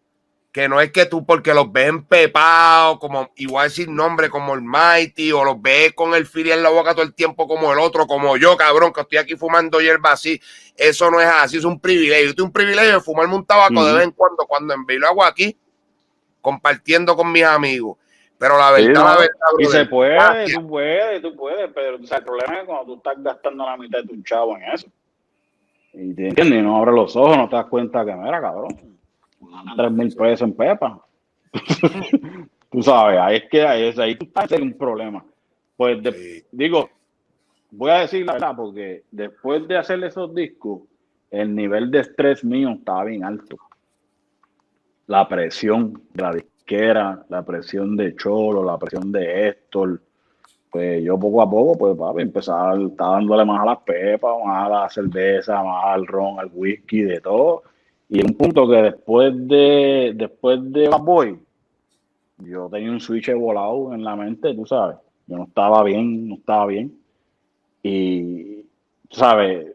[0.51, 4.63] Que no es que tú, porque los ves empepados, como igual sin nombre, como el
[4.63, 7.79] Mighty, o los ves con el fili en la boca todo el tiempo, como el
[7.79, 10.41] otro, como yo, cabrón, que estoy aquí fumando hierba así.
[10.75, 12.29] Eso no es así, es un privilegio.
[12.29, 15.07] Yo tengo un privilegio de fumarme un tabaco de vez en cuando, cuando en lo
[15.07, 15.57] hago aquí.
[16.41, 17.99] Compartiendo con mis amigos.
[18.39, 19.27] Pero la verdad, Sí, la verdad,
[19.59, 20.61] y brother, se puede, gracias.
[20.61, 23.77] tú puedes, tú puedes, pero o sea, el problema es cuando tú estás gastando la
[23.77, 24.87] mitad de tu chavo en eso.
[25.95, 28.77] Y te entiendes, y no abres los ojos, no te das cuenta que, mira, cabrón,
[29.77, 31.01] tres mil pesos en Pepa.
[32.71, 35.25] tú sabes, ahí es que ahí, es, ahí tú estás en un problema.
[35.77, 36.45] Pues de- Sí.
[36.53, 36.91] digo,
[37.71, 40.83] voy a decir la verdad, porque después de hacer esos discos,
[41.31, 43.57] el nivel de estrés mío estaba bien alto.
[45.09, 50.01] La presión de la disquera, la presión de Cholo, la presión de Héctor.
[50.71, 54.67] Pues yo poco a poco, pues papi, empezaba, estaba dándole más a las pepas, más
[54.67, 57.63] a la cerveza, más al ron, al whisky, de todo.
[58.09, 61.39] Y un punto que después de después de Bad Boy,
[62.39, 64.97] yo tenía un switch volado en la mente, tú sabes.
[65.27, 66.99] Yo no estaba bien, no estaba bien.
[67.83, 68.63] Y,
[69.09, 69.75] tú sabes,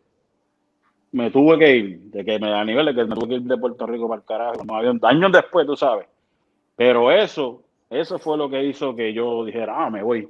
[1.13, 3.41] me tuve que ir, de que me a nivel de que me tuve que ir
[3.43, 6.07] de Puerto Rico para el carajo, no había años después, tú sabes.
[6.75, 10.27] Pero eso, eso fue lo que hizo que yo dijera, ah, me voy.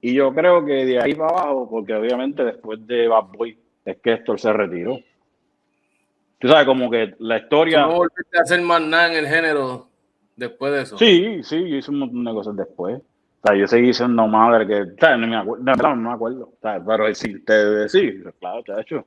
[0.00, 3.98] Y yo creo que de ahí para abajo, porque obviamente después de Bad Boy es
[3.98, 4.98] que Héctor se retiró.
[6.38, 7.82] Tú sabes, como que la ¿Tú historia.
[7.82, 9.88] no volviste a hacer más nada en el género
[10.36, 10.96] después de eso?
[10.96, 12.96] Sí, sí, yo hice un montón de cosas después.
[12.98, 15.64] O sea, yo seguí siendo madre que, o sea, no me acuerdo,
[15.96, 16.44] no me acuerdo.
[16.44, 19.04] O sea, pero sí, te decir, claro, te he hecho.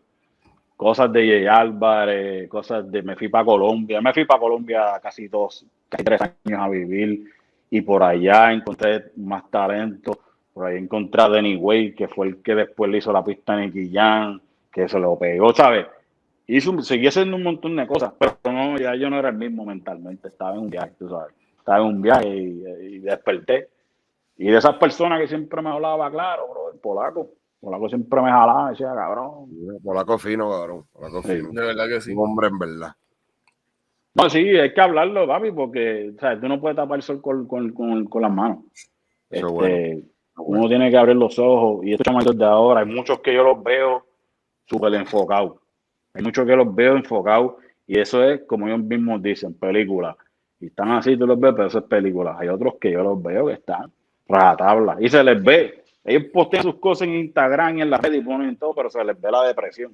[0.80, 5.28] Cosas de Jay Álvarez, cosas de, me fui para Colombia, me fui para Colombia casi
[5.28, 7.26] dos, casi tres años a vivir
[7.70, 10.18] y por allá encontré más talento.
[10.54, 13.56] Por ahí encontré a Danny Way, que fue el que después le hizo la pista
[13.56, 14.40] a Nicky Jam,
[14.72, 15.86] que se lo pegó, ¿sabes?
[16.48, 19.66] Hizo, seguí haciendo un montón de cosas, pero no, ya yo no era el mismo
[19.66, 21.36] mentalmente, estaba en un viaje, tú sabes.
[21.58, 22.64] Estaba en un viaje y,
[22.96, 23.68] y desperté.
[24.38, 27.32] Y de esas personas que siempre me hablaba, claro, bro, el polaco.
[27.62, 29.50] Polaco siempre me jalaba, decía, cabrón.
[29.84, 30.86] Polaco fino, cabrón.
[30.94, 31.36] Polaco Sí.
[31.38, 31.50] fino.
[31.52, 32.14] De verdad que sí.
[32.14, 32.94] Un hombre en verdad.
[34.16, 37.22] No, sí, hay que hablarlo, papi, porque o sea, tú no puedes tapar el sol
[37.22, 38.60] con, con, con, con las manos.
[38.74, 38.90] Eso
[39.30, 40.02] es Este, bueno.
[40.42, 41.86] Uno tiene que abrir los ojos.
[41.86, 44.06] Y estos chamacos de ahora, hay muchos que yo los veo
[44.66, 45.58] súper enfocados.
[46.14, 47.56] Hay muchos que los veo enfocados.
[47.86, 50.16] Y eso es, como ellos mismos dicen, película.
[50.62, 52.38] Y están así, tú los ves, pero eso es película.
[52.40, 53.92] Hay otros que yo los veo que están
[54.28, 54.98] rajatabla.
[55.00, 55.84] Y se les ve.
[56.10, 59.20] Ellos postean sus cosas en Instagram en la red y ponen todo, pero se les
[59.22, 59.92] ve la depresión.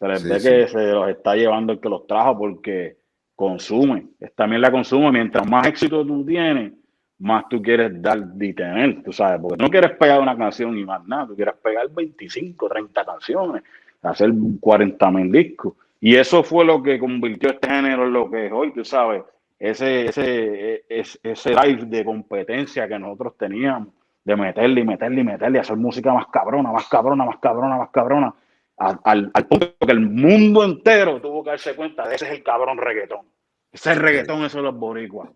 [0.00, 0.48] Se les Sí, ve sí.
[0.48, 2.96] que se los está llevando el que los trajo porque
[3.36, 4.06] consume.
[4.34, 5.12] También la consume.
[5.12, 6.72] Mientras más éxito tú tienes,
[7.18, 10.84] más tú quieres dar y tener, tú sabes, porque no quieres pegar una canción y
[10.84, 13.62] más nada, tú quieres pegar 25, 30 canciones,
[14.02, 15.74] hacer 40 mil discos.
[16.00, 19.22] Y eso fue lo que convirtió este género en lo que es hoy, tú sabes,
[19.58, 23.88] ese, ese, ese, ese drive de competencia que nosotros teníamos,
[24.24, 27.90] de meterle y meterle y meterle, hacer música más cabrona, más cabrona, más cabrona, más
[27.90, 28.34] cabrona,
[28.78, 32.32] al, al, al punto que el mundo entero tuvo que darse cuenta de ese es
[32.32, 33.26] el cabrón reggaetón.
[33.70, 35.30] Ese es el reggaetón, eso es los boricuas.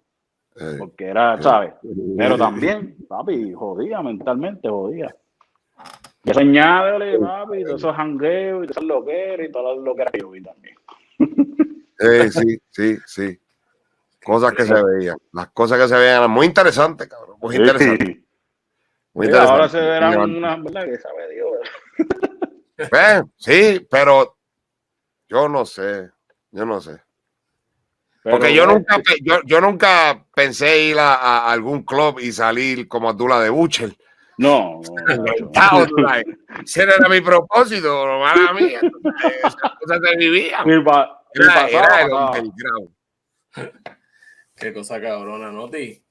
[0.79, 1.75] Porque era, ¿sabes?
[2.17, 5.15] Pero también, papi, jodía mentalmente, jodía.
[6.25, 10.13] Y eso añádele, papi, todos esos jangueos y todas esas loqueras y todas las loqueras
[10.13, 10.75] que yo vi también.
[12.01, 13.39] eh, sí, sí, sí.
[14.25, 15.17] Cosas que se veían.
[15.33, 17.37] Las cosas que se veían eran muy interesantes, cabrón.
[17.41, 18.09] Muy interesantes.
[18.09, 18.28] Sí.
[19.37, 20.85] Ahora se verán unas, ¿verdad?
[20.85, 21.57] Que sabe Dios.
[23.37, 24.37] Sí, pero
[25.29, 26.11] yo no sé,
[26.51, 27.01] yo no sé.
[28.23, 33.09] Porque yo nunca, yo, yo nunca pensé ir a, a algún club y salir como
[33.09, 33.97] Abdullah de Butcher.
[34.39, 36.15] No, no, no, no.
[36.63, 38.81] Ese no era mi propósito, no mala mía.
[39.39, 40.69] Esas cosas se vivían.
[40.71, 42.91] Era, el underground.
[44.55, 46.05] Qué cosa cabrona, Noti.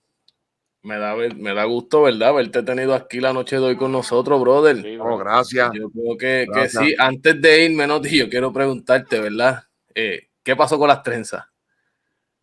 [0.88, 2.34] Me da, me da gusto, ¿verdad?
[2.34, 4.78] Verte tenido aquí la noche de hoy con nosotros, brother.
[4.78, 5.70] Sí, Oh, gracias.
[5.74, 6.96] Yo creo que, que sí.
[6.98, 9.64] Antes de irme, Noti, yo quiero preguntarte, ¿verdad?
[9.94, 11.44] Eh, ¿Qué pasó con las trenzas?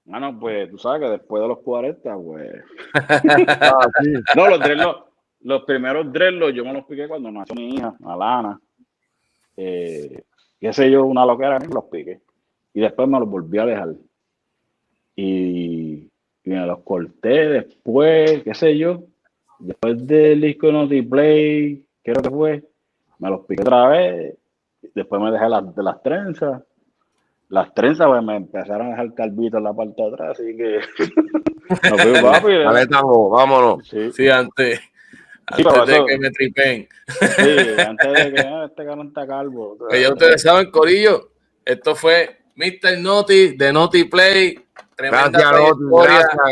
[0.05, 2.63] Bueno, pues tú sabes que después de los 40, pues.
[3.49, 4.13] Ah, sí.
[4.37, 8.61] No, los dreadlocks, los primeros dreadlocks yo me los piqué cuando nació mi hija, Alana.
[9.57, 10.23] Eh,
[10.61, 12.21] qué sé yo, una loquera, me los piqué.
[12.75, 13.95] Y después me los volví a dejar.
[15.17, 16.11] Y,
[16.45, 19.05] y me los corté después, qué sé yo.
[19.59, 22.65] Después del disco de Naughty Play, creo que fue,
[23.19, 24.35] me los piqué otra vez.
[24.95, 26.63] Después me dejé las, de las trenzas.
[27.49, 30.81] Las trenzas pues, me empezaron a dejar calvito en la parte de atrás, así que...
[31.91, 33.89] no fui papi, Dale, tango, vámonos.
[33.89, 34.13] sí.
[34.13, 34.81] Sí, antes,
[35.47, 36.89] antes de eso- que me tripen.
[37.07, 39.79] Sí, antes de que ah, este cabrón está calvo.
[39.89, 41.31] Que ya ustedes saben, Corillo,
[41.65, 42.99] esto fue Mr.
[43.01, 44.59] Noti de Noti Play.
[44.97, 45.77] Tremenda Gracias,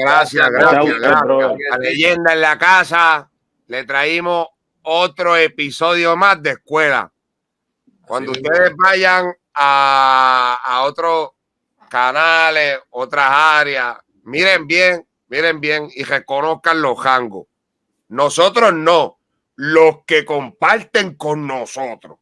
[0.05, 1.59] gracias, gracias, Gracias.
[1.70, 3.30] La leyenda en la casa.
[3.66, 4.49] Le traímos
[4.82, 7.12] otro episodio más de escuela.
[8.07, 11.30] Cuando ustedes vayan a, a otros
[11.88, 17.47] canales, otras áreas, miren bien miren bien y reconozcan los jangos.
[18.09, 19.18] Nosotros no,
[19.57, 22.18] los que comparten con nosotros.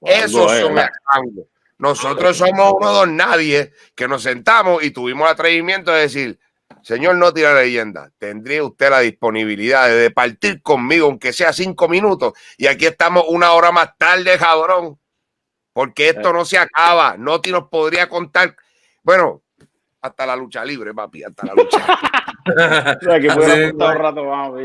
[0.00, 1.46] Esos son los jangos.
[1.82, 6.38] Nosotros somos uno de nadie que nos sentamos y tuvimos el atrevimiento de decir,
[6.80, 12.34] señor no tira leyenda, tendría usted la disponibilidad de partir conmigo, aunque sea cinco minutos,
[12.56, 14.96] y aquí estamos una hora más tarde, cabrón,
[15.72, 18.54] porque esto no se acaba, no te nos podría contar,
[19.02, 19.42] bueno,
[20.02, 21.78] hasta la lucha libre, papi, hasta la lucha.
[23.98, 24.60] Rato, vamos,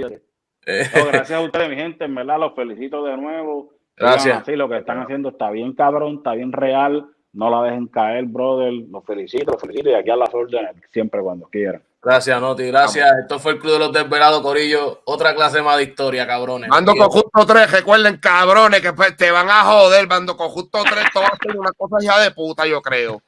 [0.64, 3.77] gracias a ustedes, mi gente, en verdad los felicito de nuevo.
[3.98, 4.46] Gracias.
[4.46, 7.08] Sí, lo que están haciendo está bien cabrón, está bien real.
[7.34, 8.72] No la dejen caer, brother.
[8.90, 11.82] Los felicito, los felicito y aquí a las órdenes siempre cuando quieran.
[12.02, 12.68] Gracias, Noti.
[12.68, 13.12] Gracias.
[13.22, 15.02] Esto fue el Club de los Desvelados, Corillo.
[15.06, 16.70] Otra clase más de historia, cabrones.
[16.70, 20.08] Mando con justo tres, recuerden, cabrones, que pues te van a joder.
[20.08, 23.22] Mando con justo tres, todo va a ser una cosa ya de puta, yo creo.